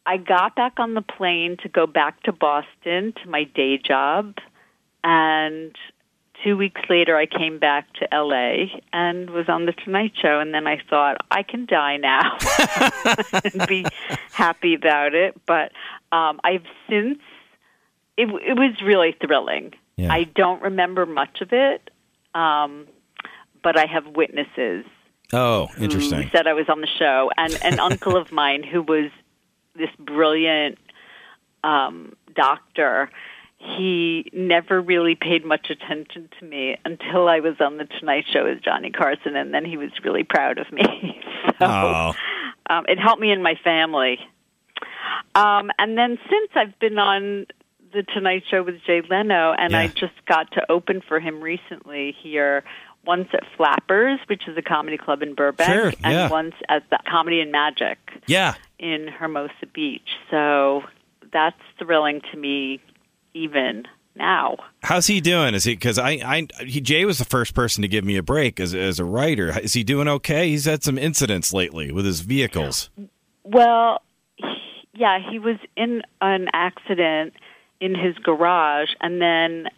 I 0.06 0.16
got 0.16 0.56
back 0.56 0.78
on 0.78 0.94
the 0.94 1.02
plane 1.02 1.58
to 1.62 1.68
go 1.68 1.86
back 1.86 2.22
to 2.22 2.32
Boston 2.32 3.12
to 3.22 3.28
my 3.28 3.44
day 3.44 3.76
job 3.76 4.38
and 5.04 5.76
2 6.44 6.56
weeks 6.56 6.80
later 6.88 7.16
I 7.16 7.26
came 7.26 7.58
back 7.58 7.92
to 7.94 8.08
LA 8.12 8.80
and 8.92 9.28
was 9.30 9.48
on 9.48 9.66
the 9.66 9.72
Tonight 9.72 10.12
Show 10.20 10.40
and 10.40 10.54
then 10.54 10.66
I 10.66 10.80
thought 10.88 11.18
I 11.30 11.42
can 11.42 11.66
die 11.66 11.98
now 11.98 12.38
and 13.44 13.66
be 13.68 13.84
happy 14.32 14.74
about 14.74 15.14
it, 15.14 15.34
but 15.44 15.72
um 16.12 16.40
I've 16.44 16.64
since 16.88 17.18
it 18.16 18.28
it 18.28 18.56
was 18.56 18.80
really 18.82 19.14
thrilling. 19.20 19.74
Yeah. 19.96 20.12
I 20.12 20.24
don't 20.24 20.62
remember 20.62 21.04
much 21.04 21.40
of 21.40 21.52
it, 21.52 21.90
um, 22.34 22.86
but 23.66 23.76
I 23.76 23.86
have 23.86 24.06
witnesses 24.14 24.84
oh, 25.32 25.68
interesting. 25.76 26.22
who 26.22 26.28
said 26.30 26.46
I 26.46 26.52
was 26.52 26.68
on 26.68 26.82
the 26.82 26.86
show, 26.86 27.32
and 27.36 27.52
an 27.64 27.80
uncle 27.90 28.16
of 28.16 28.30
mine 28.30 28.62
who 28.62 28.80
was 28.80 29.10
this 29.74 29.90
brilliant 29.98 30.78
um, 31.64 32.14
doctor. 32.32 33.10
He 33.58 34.30
never 34.32 34.80
really 34.80 35.16
paid 35.16 35.44
much 35.44 35.68
attention 35.68 36.28
to 36.38 36.46
me 36.46 36.76
until 36.84 37.26
I 37.26 37.40
was 37.40 37.56
on 37.58 37.76
the 37.76 37.86
Tonight 37.86 38.26
Show 38.32 38.44
with 38.44 38.62
Johnny 38.62 38.92
Carson, 38.92 39.34
and 39.34 39.52
then 39.52 39.64
he 39.64 39.76
was 39.76 39.90
really 40.04 40.22
proud 40.22 40.58
of 40.58 40.70
me. 40.70 41.20
so 41.58 41.66
Oh, 41.66 42.14
um, 42.70 42.84
it 42.86 43.00
helped 43.00 43.20
me 43.20 43.32
and 43.32 43.42
my 43.42 43.56
family. 43.64 44.20
Um, 45.34 45.72
and 45.76 45.98
then 45.98 46.20
since 46.30 46.50
I've 46.54 46.78
been 46.78 46.98
on 47.00 47.46
the 47.92 48.02
Tonight 48.02 48.44
Show 48.50 48.62
with 48.62 48.76
Jay 48.86 49.00
Leno, 49.00 49.54
and 49.58 49.74
I 49.74 49.88
just 49.88 50.14
got 50.26 50.52
to 50.52 50.70
open 50.70 51.02
for 51.08 51.18
him 51.18 51.40
recently 51.40 52.14
here, 52.22 52.62
once 53.06 53.28
at 53.32 53.44
Flappers, 53.56 54.18
which 54.26 54.48
is 54.48 54.56
a 54.56 54.62
comedy 54.62 54.98
club 54.98 55.22
in 55.22 55.34
Burbank, 55.34 55.70
Sure, 55.70 55.92
and 56.04 56.30
once 56.30 56.54
at 56.68 56.88
the 56.90 56.98
Comedy 57.08 57.40
and 57.40 57.52
Magic 57.52 57.98
yeah. 58.26 58.54
in 58.78 59.08
Hermosa 59.08 59.66
Beach. 59.72 60.08
So 60.30 60.82
that's 61.32 61.60
thrilling 61.78 62.20
to 62.32 62.36
me 62.36 62.80
even 63.34 63.84
now. 64.16 64.56
How's 64.82 65.06
he 65.06 65.20
doing? 65.20 65.54
Is 65.54 65.64
he 65.64 65.74
because 65.74 65.98
I, 65.98 66.10
I 66.24 66.46
he, 66.64 66.80
Jay 66.80 67.04
was 67.04 67.18
the 67.18 67.24
first 67.24 67.54
person 67.54 67.82
to 67.82 67.88
give 67.88 68.04
me 68.04 68.16
a 68.16 68.22
break 68.22 68.58
as 68.58 68.74
as 68.74 68.98
a 68.98 69.04
writer. 69.04 69.58
Is 69.60 69.74
he 69.74 69.84
doing 69.84 70.08
okay? 70.08 70.48
He's 70.48 70.64
had 70.64 70.82
some 70.82 70.98
incidents 70.98 71.52
lately 71.52 71.92
with 71.92 72.04
his 72.04 72.20
vehicles. 72.20 72.90
Well, 73.44 74.02
he- 74.36 74.44
yeah, 74.94 75.18
he 75.30 75.38
was 75.38 75.56
in 75.76 76.02
an 76.20 76.48
accident 76.52 77.34
in 77.80 77.94
his 77.94 78.16
garage, 78.18 78.88
and 79.00 79.20
then 79.20 79.68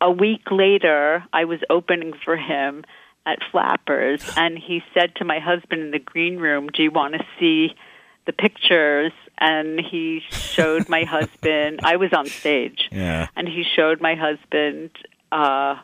a 0.00 0.10
week 0.10 0.50
later, 0.50 1.24
I 1.32 1.44
was 1.44 1.60
opening 1.68 2.12
for 2.24 2.36
him 2.36 2.84
at 3.26 3.38
Flappers, 3.50 4.22
and 4.36 4.58
he 4.58 4.82
said 4.94 5.14
to 5.16 5.24
my 5.24 5.38
husband 5.40 5.82
in 5.82 5.90
the 5.90 5.98
green 5.98 6.38
room, 6.38 6.68
"Do 6.68 6.82
you 6.82 6.90
want 6.90 7.14
to 7.14 7.24
see 7.38 7.74
the 8.26 8.32
pictures?" 8.32 9.12
And 9.38 9.80
he 9.80 10.22
showed 10.30 10.88
my 10.88 11.04
husband. 11.16 11.80
I 11.82 11.96
was 11.96 12.12
on 12.12 12.26
stage, 12.26 12.88
Yeah. 12.90 13.28
and 13.36 13.48
he 13.48 13.62
showed 13.62 14.00
my 14.00 14.14
husband 14.14 14.90
uh, 15.32 15.76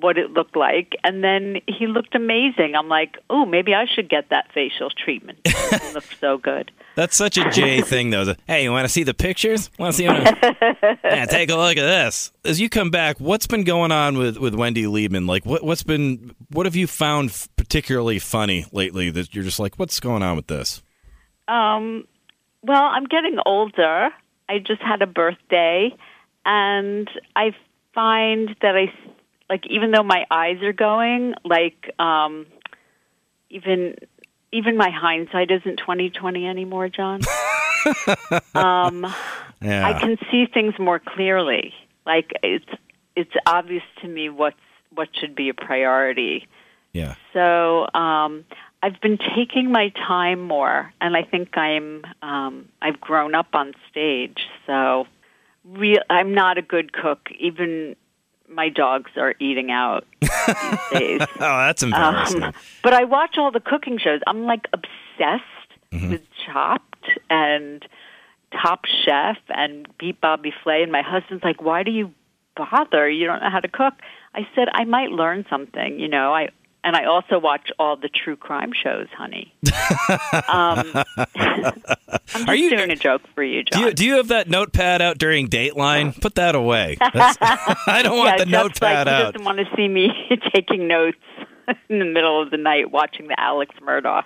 what 0.00 0.18
it 0.18 0.30
looked 0.30 0.56
like, 0.56 0.96
and 1.04 1.22
then 1.22 1.56
he 1.66 1.86
looked 1.86 2.14
amazing. 2.14 2.74
I'm 2.76 2.88
like, 2.88 3.16
"Oh, 3.30 3.46
maybe 3.46 3.74
I 3.74 3.86
should 3.86 4.08
get 4.08 4.30
that 4.30 4.52
facial 4.52 4.90
treatment. 4.90 5.38
It 5.44 5.94
looked 5.94 6.18
so 6.20 6.38
good." 6.38 6.70
That's 6.94 7.16
such 7.16 7.38
a 7.38 7.48
Jay 7.50 7.80
thing, 7.92 8.10
though. 8.10 8.24
The, 8.24 8.36
hey, 8.46 8.64
you 8.64 8.72
want 8.72 8.84
to 8.84 8.88
see 8.88 9.02
the 9.02 9.14
pictures? 9.14 9.70
Want 9.78 9.94
to 9.94 9.98
see? 9.98 10.04
yeah, 11.04 11.26
take 11.26 11.50
a 11.50 11.56
look 11.56 11.76
at 11.76 11.82
this. 11.82 12.32
As 12.44 12.60
you 12.60 12.68
come 12.68 12.90
back, 12.90 13.18
what's 13.18 13.46
been 13.46 13.64
going 13.64 13.92
on 13.92 14.18
with, 14.18 14.36
with 14.36 14.54
Wendy 14.54 14.84
Liebman? 14.84 15.28
Like, 15.28 15.46
what 15.46 15.62
what's 15.62 15.82
been 15.82 16.34
what 16.50 16.66
have 16.66 16.76
you 16.76 16.86
found 16.86 17.46
particularly 17.56 18.18
funny 18.18 18.66
lately 18.72 19.10
that 19.10 19.34
you're 19.34 19.44
just 19.44 19.58
like, 19.58 19.78
what's 19.78 20.00
going 20.00 20.22
on 20.22 20.36
with 20.36 20.48
this? 20.48 20.82
Um, 21.48 22.06
well, 22.62 22.82
I'm 22.82 23.04
getting 23.04 23.38
older. 23.44 24.10
I 24.48 24.58
just 24.58 24.82
had 24.82 25.02
a 25.02 25.06
birthday, 25.06 25.96
and 26.44 27.08
I 27.34 27.54
find 27.94 28.54
that 28.60 28.76
I 28.76 28.92
like 29.52 29.66
even 29.66 29.90
though 29.90 30.02
my 30.02 30.24
eyes 30.30 30.62
are 30.62 30.72
going, 30.72 31.34
like 31.44 31.94
um, 31.98 32.46
even 33.50 33.96
even 34.50 34.78
my 34.78 34.88
hindsight 34.88 35.50
isn't 35.50 35.76
2020 35.76 36.46
anymore, 36.46 36.88
John. 36.88 37.20
um, 38.54 39.06
Yeah, 39.60 39.86
I 39.86 39.92
can 40.00 40.16
see 40.30 40.46
things 40.46 40.72
more 40.78 40.98
clearly. 40.98 41.74
Like 42.06 42.32
it's 42.42 42.64
it's 43.14 43.34
obvious 43.44 43.82
to 44.00 44.08
me 44.08 44.30
what's 44.30 44.56
what 44.94 45.10
should 45.12 45.34
be 45.34 45.50
a 45.50 45.54
priority. 45.54 46.48
yeah, 46.94 47.16
So 47.34 47.86
um, 47.92 48.46
I've 48.82 49.00
been 49.02 49.18
taking 49.36 49.70
my 49.70 49.90
time 49.90 50.40
more, 50.40 50.94
and 50.98 51.14
I 51.14 51.24
think 51.24 51.58
I'm 51.58 52.06
um, 52.22 52.70
I've 52.80 53.02
grown 53.02 53.34
up 53.34 53.48
on 53.52 53.74
stage, 53.90 54.48
so 54.66 55.06
real. 55.62 56.00
I'm 56.08 56.32
not 56.32 56.56
a 56.56 56.62
good 56.62 56.94
cook. 56.94 57.28
Even 57.38 57.96
my 58.54 58.68
dogs 58.68 59.10
are 59.16 59.34
eating 59.40 59.70
out 59.70 60.06
these 60.20 60.30
days. 60.92 61.20
oh, 61.20 61.26
that's 61.38 61.82
embarrassing. 61.82 62.42
Um, 62.42 62.54
but 62.82 62.94
I 62.94 63.04
watch 63.04 63.36
all 63.38 63.50
the 63.50 63.60
cooking 63.60 63.98
shows. 63.98 64.20
I'm 64.26 64.44
like 64.44 64.68
obsessed 64.72 65.44
mm-hmm. 65.92 66.10
with 66.10 66.22
Chopped 66.46 67.06
and 67.30 67.84
Top 68.50 68.84
Chef 69.04 69.38
and 69.48 69.86
Beat 69.98 70.20
Bobby 70.20 70.52
Flay. 70.62 70.82
And 70.82 70.92
my 70.92 71.02
husband's 71.02 71.44
like, 71.44 71.62
"Why 71.62 71.82
do 71.82 71.90
you 71.90 72.12
bother? 72.56 73.08
You 73.08 73.26
don't 73.26 73.42
know 73.42 73.50
how 73.50 73.60
to 73.60 73.68
cook." 73.68 73.94
I 74.34 74.46
said, 74.54 74.68
"I 74.72 74.84
might 74.84 75.10
learn 75.10 75.44
something." 75.48 75.98
You 75.98 76.08
know, 76.08 76.34
I 76.34 76.48
and 76.84 76.96
I 76.96 77.04
also 77.04 77.38
watch 77.38 77.70
all 77.78 77.96
the 77.96 78.08
true 78.08 78.36
crime 78.36 78.72
shows, 78.72 79.06
honey. 79.16 79.54
um, 80.48 81.04
I'm 81.36 81.74
just 82.24 82.48
Are 82.48 82.54
you, 82.54 82.70
doing 82.70 82.90
a 82.90 82.96
joke 82.96 83.22
for 83.34 83.42
you, 83.42 83.62
John. 83.62 83.80
Do 83.80 83.86
you, 83.86 83.94
do 83.94 84.04
you 84.04 84.16
have 84.16 84.28
that 84.28 84.48
notepad 84.48 85.00
out 85.00 85.18
during 85.18 85.48
Dateline? 85.48 86.20
Put 86.20 86.34
that 86.36 86.54
away. 86.54 86.96
I 87.00 88.00
don't 88.02 88.18
want 88.18 88.38
yeah, 88.38 88.44
the 88.44 88.50
notepad 88.50 89.06
like, 89.06 89.14
out. 89.14 89.26
He 89.26 89.32
doesn't 89.32 89.44
want 89.44 89.58
to 89.58 89.76
see 89.76 89.88
me 89.88 90.08
taking 90.54 90.88
notes 90.88 91.18
in 91.88 91.98
the 91.98 92.04
middle 92.04 92.42
of 92.42 92.50
the 92.50 92.56
night 92.56 92.90
watching 92.90 93.28
the 93.28 93.38
Alex 93.38 93.74
Murdaugh 93.80 94.24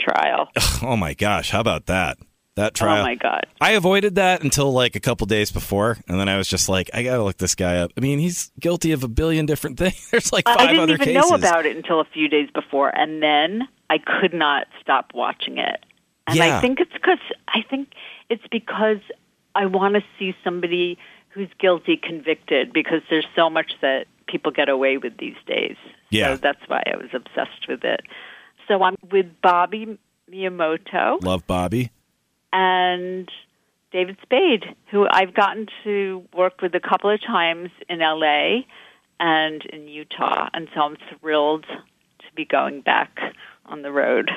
trial. 0.00 0.48
Oh 0.82 0.96
my 0.96 1.14
gosh, 1.14 1.50
how 1.50 1.60
about 1.60 1.86
that? 1.86 2.18
That 2.58 2.72
oh, 2.74 2.84
trial. 2.84 3.00
Oh 3.00 3.04
my 3.04 3.14
god! 3.14 3.46
I 3.60 3.72
avoided 3.72 4.16
that 4.16 4.42
until 4.42 4.72
like 4.72 4.94
a 4.96 5.00
couple 5.00 5.26
days 5.26 5.50
before, 5.50 5.98
and 6.08 6.20
then 6.20 6.28
I 6.28 6.36
was 6.36 6.48
just 6.48 6.68
like, 6.68 6.90
I 6.92 7.02
gotta 7.02 7.22
look 7.22 7.38
this 7.38 7.54
guy 7.54 7.78
up. 7.78 7.92
I 7.96 8.00
mean, 8.00 8.18
he's 8.18 8.52
guilty 8.60 8.92
of 8.92 9.02
a 9.02 9.08
billion 9.08 9.46
different 9.46 9.78
things. 9.78 10.10
There's 10.10 10.32
like 10.32 10.44
five 10.44 10.56
other 10.56 10.66
cases. 10.66 10.70
I 10.70 10.76
didn't 10.76 10.90
even 10.90 11.14
cases. 11.14 11.30
know 11.30 11.36
about 11.36 11.66
it 11.66 11.76
until 11.76 12.00
a 12.00 12.04
few 12.04 12.28
days 12.28 12.48
before, 12.54 12.90
and 12.96 13.22
then 13.22 13.68
I 13.90 13.98
could 13.98 14.34
not 14.34 14.66
stop 14.80 15.12
watching 15.14 15.58
it. 15.58 15.84
And 16.26 16.36
yeah. 16.36 16.58
I 16.58 16.60
think 16.60 16.80
it's 16.80 16.92
because 16.92 17.18
I 17.48 17.62
think 17.68 17.88
it's 18.28 18.46
because 18.50 18.98
I 19.54 19.66
want 19.66 19.94
to 19.94 20.02
see 20.18 20.34
somebody 20.44 20.98
who's 21.30 21.48
guilty 21.58 21.96
convicted 21.96 22.72
because 22.72 23.00
there's 23.08 23.26
so 23.34 23.48
much 23.48 23.72
that 23.80 24.06
people 24.26 24.52
get 24.52 24.68
away 24.68 24.98
with 24.98 25.16
these 25.18 25.36
days. 25.46 25.76
Yeah, 26.10 26.34
so 26.34 26.40
that's 26.42 26.60
why 26.66 26.82
I 26.86 26.96
was 26.96 27.08
obsessed 27.12 27.68
with 27.68 27.84
it. 27.84 28.00
So 28.66 28.82
I'm 28.82 28.96
with 29.10 29.26
Bobby 29.42 29.98
Miyamoto. 30.30 31.22
Love 31.22 31.46
Bobby 31.46 31.90
and 32.52 33.28
David 33.92 34.16
Spade, 34.22 34.64
who 34.90 35.06
I've 35.10 35.34
gotten 35.34 35.66
to 35.84 36.24
work 36.34 36.60
with 36.60 36.74
a 36.74 36.80
couple 36.80 37.10
of 37.10 37.20
times 37.20 37.70
in 37.88 38.00
LA 38.00 38.62
and 39.20 39.64
in 39.72 39.88
Utah, 39.88 40.48
and 40.52 40.68
so 40.74 40.80
I'm 40.80 40.96
thrilled 41.20 41.64
to 41.66 42.34
be 42.36 42.44
going 42.44 42.82
back 42.82 43.18
on 43.66 43.82
the 43.82 43.90
road. 43.90 44.30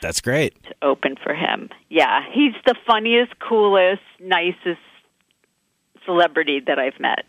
That's 0.00 0.20
great. 0.20 0.62
To 0.64 0.74
open 0.82 1.16
for 1.22 1.34
him. 1.34 1.70
Yeah, 1.88 2.20
he's 2.32 2.52
the 2.66 2.74
funniest, 2.86 3.38
coolest, 3.40 4.02
nicest 4.20 4.80
celebrity 6.04 6.60
that 6.66 6.78
I've 6.78 7.00
met. 7.00 7.24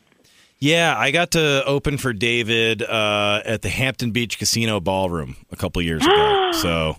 Yeah, 0.59 0.95
I 0.97 1.11
got 1.11 1.31
to 1.31 1.63
open 1.65 1.97
for 1.97 2.13
David 2.13 2.81
uh, 2.81 3.41
at 3.45 3.61
the 3.61 3.69
Hampton 3.69 4.11
Beach 4.11 4.39
Casino 4.39 4.79
Ballroom 4.79 5.35
a 5.51 5.55
couple 5.55 5.81
years 5.81 6.05
ago. 6.05 6.51
so 6.53 6.97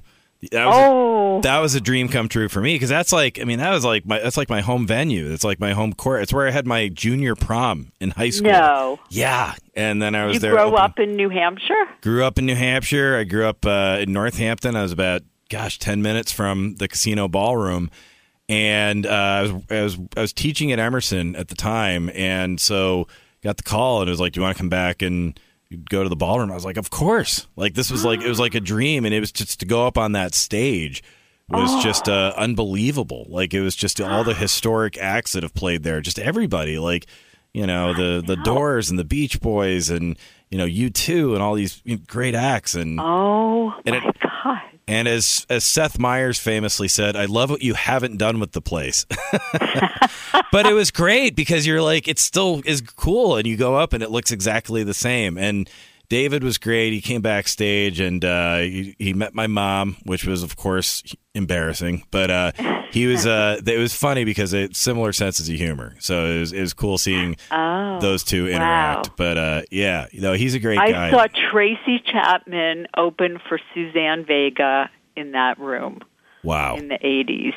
that 0.53 0.67
was 0.67 0.75
oh. 0.77 1.39
a, 1.39 1.43
that 1.43 1.59
was 1.61 1.75
a 1.75 1.81
dream 1.81 2.09
come 2.09 2.29
true 2.29 2.49
for 2.49 2.61
me 2.61 2.75
because 2.75 2.89
that's 2.89 3.13
like 3.13 3.41
I 3.41 3.45
mean 3.45 3.59
that 3.59 3.71
was 3.71 3.85
like 3.85 4.07
my 4.07 4.19
that's 4.19 4.37
like 4.37 4.49
my 4.49 4.61
home 4.61 4.87
venue. 4.87 5.33
It's 5.33 5.45
like 5.45 5.59
my 5.59 5.73
home 5.73 5.93
court. 5.93 6.23
It's 6.23 6.33
where 6.33 6.47
I 6.47 6.51
had 6.51 6.67
my 6.67 6.89
junior 6.89 7.35
prom 7.35 7.93
in 8.01 8.11
high 8.11 8.31
school. 8.31 8.51
No. 8.51 9.01
Yeah, 9.09 9.55
and 9.75 10.01
then 10.01 10.15
I 10.15 10.27
was 10.27 10.35
you 10.35 10.41
there. 10.41 10.51
You 10.53 10.57
grew 10.59 10.67
open, 10.67 10.79
up 10.79 10.99
in 10.99 11.17
New 11.17 11.31
Hampshire. 11.31 11.85
Grew 12.03 12.25
up 12.25 12.39
in 12.39 12.47
New 12.47 12.55
Hampshire. 12.55 13.17
I 13.17 13.25
grew 13.25 13.47
up 13.47 13.65
uh, 13.65 13.99
in 14.01 14.13
North 14.13 14.37
Hampton. 14.37 14.77
I 14.77 14.83
was 14.83 14.93
about 14.93 15.23
gosh 15.49 15.79
ten 15.79 16.03
minutes 16.03 16.33
from 16.33 16.77
the 16.77 16.89
casino 16.89 17.29
ballroom, 17.29 17.91
and 18.49 19.07
uh, 19.07 19.11
I 19.11 19.43
was 19.43 19.53
I 19.71 19.83
was 19.83 19.99
I 20.17 20.21
was 20.21 20.33
teaching 20.33 20.71
at 20.71 20.79
Emerson 20.79 21.35
at 21.35 21.49
the 21.49 21.57
time, 21.57 22.11
and 22.15 22.61
so 22.61 23.09
got 23.43 23.57
the 23.57 23.63
call 23.63 24.03
and 24.03 24.09
it 24.09 24.13
was 24.13 24.21
like, 24.21 24.33
"Do 24.33 24.41
you 24.41 24.43
want 24.43 24.57
to 24.57 24.61
come 24.61 24.69
back 24.69 25.03
and?" 25.03 25.39
Go 25.89 26.03
to 26.03 26.09
the 26.09 26.17
ballroom. 26.17 26.51
I 26.51 26.55
was 26.55 26.65
like, 26.65 26.77
of 26.77 26.91
course. 26.91 27.47
Like 27.57 27.75
this 27.75 27.91
was 27.91 28.05
like 28.05 28.21
it 28.21 28.29
was 28.29 28.41
like 28.41 28.55
a 28.55 28.61
dream, 28.61 29.05
and 29.05 29.15
it 29.15 29.21
was 29.21 29.33
just 29.33 29.61
to 29.61 29.67
go 29.67 29.87
up 29.87 29.99
on 29.99 30.13
that 30.13 30.35
stage 30.35 31.03
was 31.49 31.71
oh. 31.73 31.81
just 31.81 32.09
uh, 32.09 32.33
unbelievable. 32.37 33.27
Like 33.29 33.55
it 33.55 33.61
was 33.61 33.77
just 33.77 34.01
all 34.01 34.25
the 34.25 34.35
historic 34.35 34.99
acts 34.99 35.33
that 35.33 35.43
have 35.43 35.55
played 35.55 35.83
there. 35.83 36.01
Just 36.01 36.19
everybody, 36.19 36.79
like 36.79 37.07
you 37.53 37.67
know 37.67 37.95
the 37.95 38.23
the 38.27 38.37
Doors 38.37 38.91
and 38.91 38.99
the 38.99 39.05
Beach 39.05 39.41
Boys 39.41 39.91
and 39.91 40.19
you 40.51 40.59
know 40.59 40.67
U2 40.67 41.35
and 41.35 41.43
all 41.43 41.55
these 41.55 41.83
great 42.07 42.35
acts 42.35 42.75
and 42.75 42.99
oh 43.01 43.75
and 43.85 43.97
my 43.97 44.09
it, 44.09 44.17
god. 44.21 44.76
And 44.89 45.09
as 45.09 45.45
as 45.51 45.65
Seth 45.65 45.99
Meyers 45.99 46.39
famously 46.39 46.87
said, 46.87 47.17
I 47.17 47.25
love 47.25 47.51
what 47.51 47.63
you 47.63 47.75
haven't 47.75 48.19
done 48.19 48.39
with 48.39 48.53
the 48.53 48.61
place. 48.61 49.05
but 50.53 50.67
it 50.67 50.75
was 50.75 50.93
great 50.93 51.35
because 51.35 51.67
you're 51.67 51.83
like 51.83 52.07
it 52.07 52.21
still 52.21 52.63
is 52.65 52.83
cool 52.83 53.37
and 53.37 53.47
you 53.49 53.57
go 53.57 53.75
up 53.75 53.93
and 53.93 54.03
it 54.03 54.11
looks 54.11 54.31
exactly 54.31 54.85
the 54.85 54.95
same 54.95 55.37
and 55.39 55.69
David 56.09 56.45
was 56.45 56.59
great. 56.59 56.93
He 56.93 57.01
came 57.01 57.21
backstage 57.21 58.01
and 58.01 58.25
uh, 58.25 58.59
he, 58.59 58.95
he, 58.99 59.13
met 59.13 59.35
my 59.35 59.47
mom, 59.47 59.97
which 60.05 60.25
was, 60.25 60.43
of 60.43 60.57
course, 60.57 61.03
embarrassing. 61.35 62.05
But 62.11 62.31
uh, 62.31 62.53
he 62.91 63.07
was. 63.07 63.27
Uh, 63.27 63.61
it 63.67 63.79
was 63.79 63.95
funny 63.95 64.25
because 64.25 64.53
it 64.53 64.77
similar 64.77 65.13
senses 65.13 65.49
of 65.49 65.57
humor. 65.57 65.95
So 65.99 66.27
it 66.27 66.41
was, 66.41 66.53
it 66.53 66.61
was 66.61 66.75
cool 66.75 66.99
seeing 66.99 67.37
oh, 67.51 68.01
those 68.01 68.23
two 68.23 68.49
interact. 68.49 69.09
Wow. 69.09 69.15
But 69.17 69.39
uh, 69.39 69.63
yeah, 69.71 70.07
you 70.13 70.21
know, 70.21 70.35
he's 70.35 70.55
a 70.55 70.61
great 70.61 70.79
I 70.79 70.93
guy. 70.93 71.09
I 71.09 71.11
saw 71.11 71.27
Tracy 71.51 72.03
Chapman 72.05 72.87
open 72.97 73.39
for 73.49 73.59
Suzanne 73.75 74.25
Vega 74.25 74.91
in 75.17 75.33
that 75.33 75.59
room. 75.59 76.01
Wow. 76.43 76.77
In 76.77 76.89
the 76.89 77.05
eighties. 77.05 77.55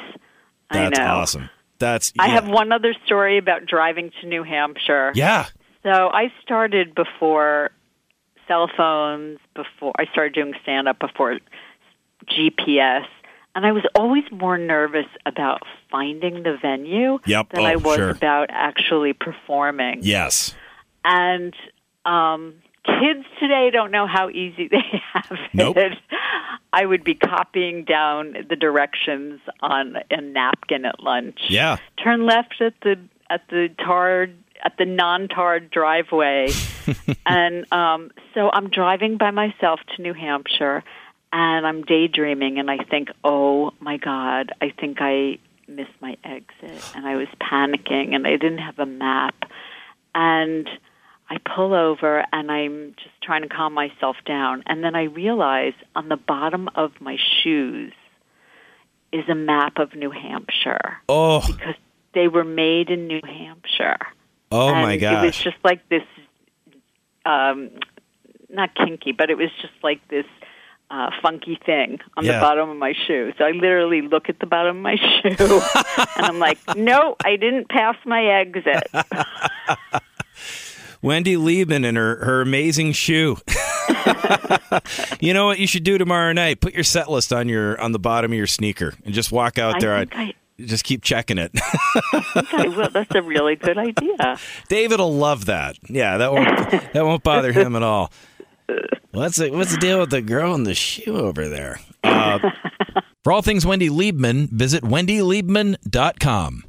That's 0.71 0.99
I 0.99 1.03
know. 1.03 1.11
awesome. 1.11 1.49
That's. 1.77 2.13
Yeah. 2.15 2.23
I 2.23 2.27
have 2.29 2.47
one 2.47 2.71
other 2.71 2.95
story 3.05 3.37
about 3.37 3.65
driving 3.65 4.11
to 4.21 4.27
New 4.27 4.43
Hampshire. 4.43 5.11
Yeah. 5.15 5.47
So 5.83 5.89
I 5.89 6.31
started 6.43 6.93
before 6.93 7.71
cell 8.49 8.69
phones 8.75 9.39
before 9.55 9.93
I 9.97 10.05
started 10.11 10.33
doing 10.33 10.53
stand 10.63 10.89
up 10.89 10.99
before 10.99 11.39
GPS 12.27 13.05
and 13.55 13.65
I 13.65 13.71
was 13.71 13.83
always 13.95 14.23
more 14.31 14.57
nervous 14.57 15.07
about 15.25 15.61
finding 15.89 16.43
the 16.43 16.57
venue 16.61 17.19
yep. 17.25 17.49
than 17.49 17.63
oh, 17.63 17.67
I 17.67 17.75
was 17.75 17.97
sure. 17.97 18.09
about 18.09 18.49
actually 18.51 19.13
performing. 19.13 19.99
Yes. 20.01 20.55
And 21.05 21.53
um 22.05 22.55
kids 22.85 23.25
today 23.39 23.69
don't 23.71 23.91
know 23.91 24.07
how 24.07 24.29
easy 24.29 24.67
they 24.71 25.01
have 25.13 25.37
nope. 25.53 25.77
it. 25.77 25.97
I 26.71 26.85
would 26.85 27.03
be 27.03 27.15
copying 27.15 27.83
down 27.83 28.35
the 28.47 28.55
directions 28.55 29.41
on 29.61 29.95
a 30.09 30.21
napkin 30.21 30.85
at 30.85 30.99
lunch. 31.01 31.39
Yeah. 31.49 31.77
Turn 32.03 32.25
left 32.25 32.61
at 32.61 32.73
the 32.81 32.97
at 33.29 33.41
the 33.49 33.69
tarred 33.77 34.35
at 34.63 34.77
the 34.77 34.85
non-tarred 34.85 35.69
driveway, 35.69 36.51
and 37.25 37.71
um, 37.71 38.11
so 38.33 38.49
I'm 38.51 38.69
driving 38.69 39.17
by 39.17 39.31
myself 39.31 39.79
to 39.95 40.01
New 40.01 40.13
Hampshire, 40.13 40.83
and 41.31 41.65
I'm 41.65 41.83
daydreaming, 41.83 42.59
and 42.59 42.69
I 42.69 42.77
think, 42.77 43.09
oh 43.23 43.73
my 43.79 43.97
God, 43.97 44.51
I 44.61 44.71
think 44.71 44.97
I 44.99 45.39
missed 45.67 46.01
my 46.01 46.17
exit, 46.23 46.83
and 46.95 47.05
I 47.05 47.15
was 47.15 47.27
panicking, 47.41 48.15
and 48.15 48.25
I 48.25 48.31
didn't 48.31 48.59
have 48.59 48.79
a 48.79 48.85
map, 48.85 49.35
and 50.15 50.67
I 51.29 51.37
pull 51.37 51.73
over, 51.73 52.25
and 52.31 52.51
I'm 52.51 52.95
just 52.97 53.21
trying 53.21 53.43
to 53.43 53.49
calm 53.49 53.73
myself 53.73 54.17
down, 54.25 54.63
and 54.65 54.83
then 54.83 54.95
I 54.95 55.03
realize 55.03 55.73
on 55.95 56.09
the 56.09 56.17
bottom 56.17 56.69
of 56.75 56.91
my 56.99 57.17
shoes 57.43 57.93
is 59.11 59.27
a 59.29 59.35
map 59.35 59.77
of 59.77 59.95
New 59.95 60.11
Hampshire. 60.11 60.97
Oh, 61.07 61.41
because 61.45 61.75
they 62.13 62.27
were 62.27 62.43
made 62.43 62.89
in 62.89 63.07
New 63.07 63.21
Hampshire. 63.23 63.97
Oh 64.51 64.69
and 64.69 64.81
my 64.81 64.97
gosh! 64.97 65.23
It 65.23 65.25
was 65.27 65.37
just 65.37 65.57
like 65.63 65.87
this, 65.89 66.03
um, 67.25 67.69
not 68.49 68.73
kinky, 68.75 69.11
but 69.11 69.29
it 69.29 69.37
was 69.37 69.49
just 69.61 69.73
like 69.83 70.05
this 70.07 70.25
uh, 70.91 71.11
funky 71.21 71.59
thing 71.65 71.99
on 72.17 72.25
Yeah. 72.25 72.33
the 72.33 72.41
bottom 72.41 72.69
of 72.69 72.77
my 72.77 72.93
shoe. 73.07 73.31
So 73.37 73.45
I 73.45 73.51
literally 73.51 74.01
look 74.01 74.27
at 74.29 74.39
the 74.39 74.47
bottom 74.47 74.77
of 74.77 74.81
my 74.81 74.95
shoe, 75.21 75.61
and 76.17 76.25
I'm 76.25 76.39
like, 76.39 76.57
no, 76.75 77.15
I 77.23 77.35
didn't 77.35 77.69
pass 77.69 77.95
my 78.05 78.23
exit. 78.25 78.83
Wendy 81.01 81.35
Liebman 81.35 81.85
and 81.87 81.95
her, 81.95 82.17
her 82.25 82.41
amazing 82.41 82.91
shoe. 82.91 83.37
you 85.21 85.33
know 85.33 85.45
what 85.45 85.57
you 85.59 85.65
should 85.67 85.83
do 85.83 85.97
tomorrow 85.97 86.33
night? 86.33 86.59
Put 86.59 86.73
your 86.73 86.83
set 86.83 87.09
list 87.09 87.31
on 87.31 87.47
your 87.47 87.79
on 87.79 87.93
the 87.93 87.99
bottom 87.99 88.31
of 88.33 88.37
your 88.37 88.47
sneaker 88.47 88.93
and 89.05 89.13
just 89.13 89.31
walk 89.31 89.57
out 89.57 89.75
I 89.75 89.79
there. 89.79 89.95
I, 90.11 90.33
just 90.65 90.83
keep 90.83 91.03
checking 91.03 91.37
it. 91.37 91.51
I 91.55 92.45
I 92.53 92.67
will. 92.67 92.89
That's 92.89 93.13
a 93.15 93.21
really 93.21 93.55
good 93.55 93.77
idea. 93.77 94.37
David 94.67 94.99
will 94.99 95.15
love 95.15 95.45
that. 95.45 95.77
Yeah, 95.87 96.17
that 96.17 96.31
won't 96.31 96.93
that 96.93 97.05
won't 97.05 97.23
bother 97.23 97.51
him 97.51 97.75
at 97.75 97.83
all. 97.83 98.11
What's 99.11 99.37
the, 99.37 99.49
what's 99.49 99.71
the 99.71 99.79
deal 99.79 99.99
with 99.99 100.11
the 100.11 100.21
girl 100.21 100.53
in 100.53 100.63
the 100.63 100.75
shoe 100.75 101.17
over 101.17 101.49
there? 101.49 101.79
Uh, 102.03 102.51
for 103.23 103.33
all 103.33 103.41
things 103.41 103.65
Wendy 103.65 103.89
Liebman, 103.89 104.49
visit 104.49 104.83
wendyliebman.com. 104.83 106.63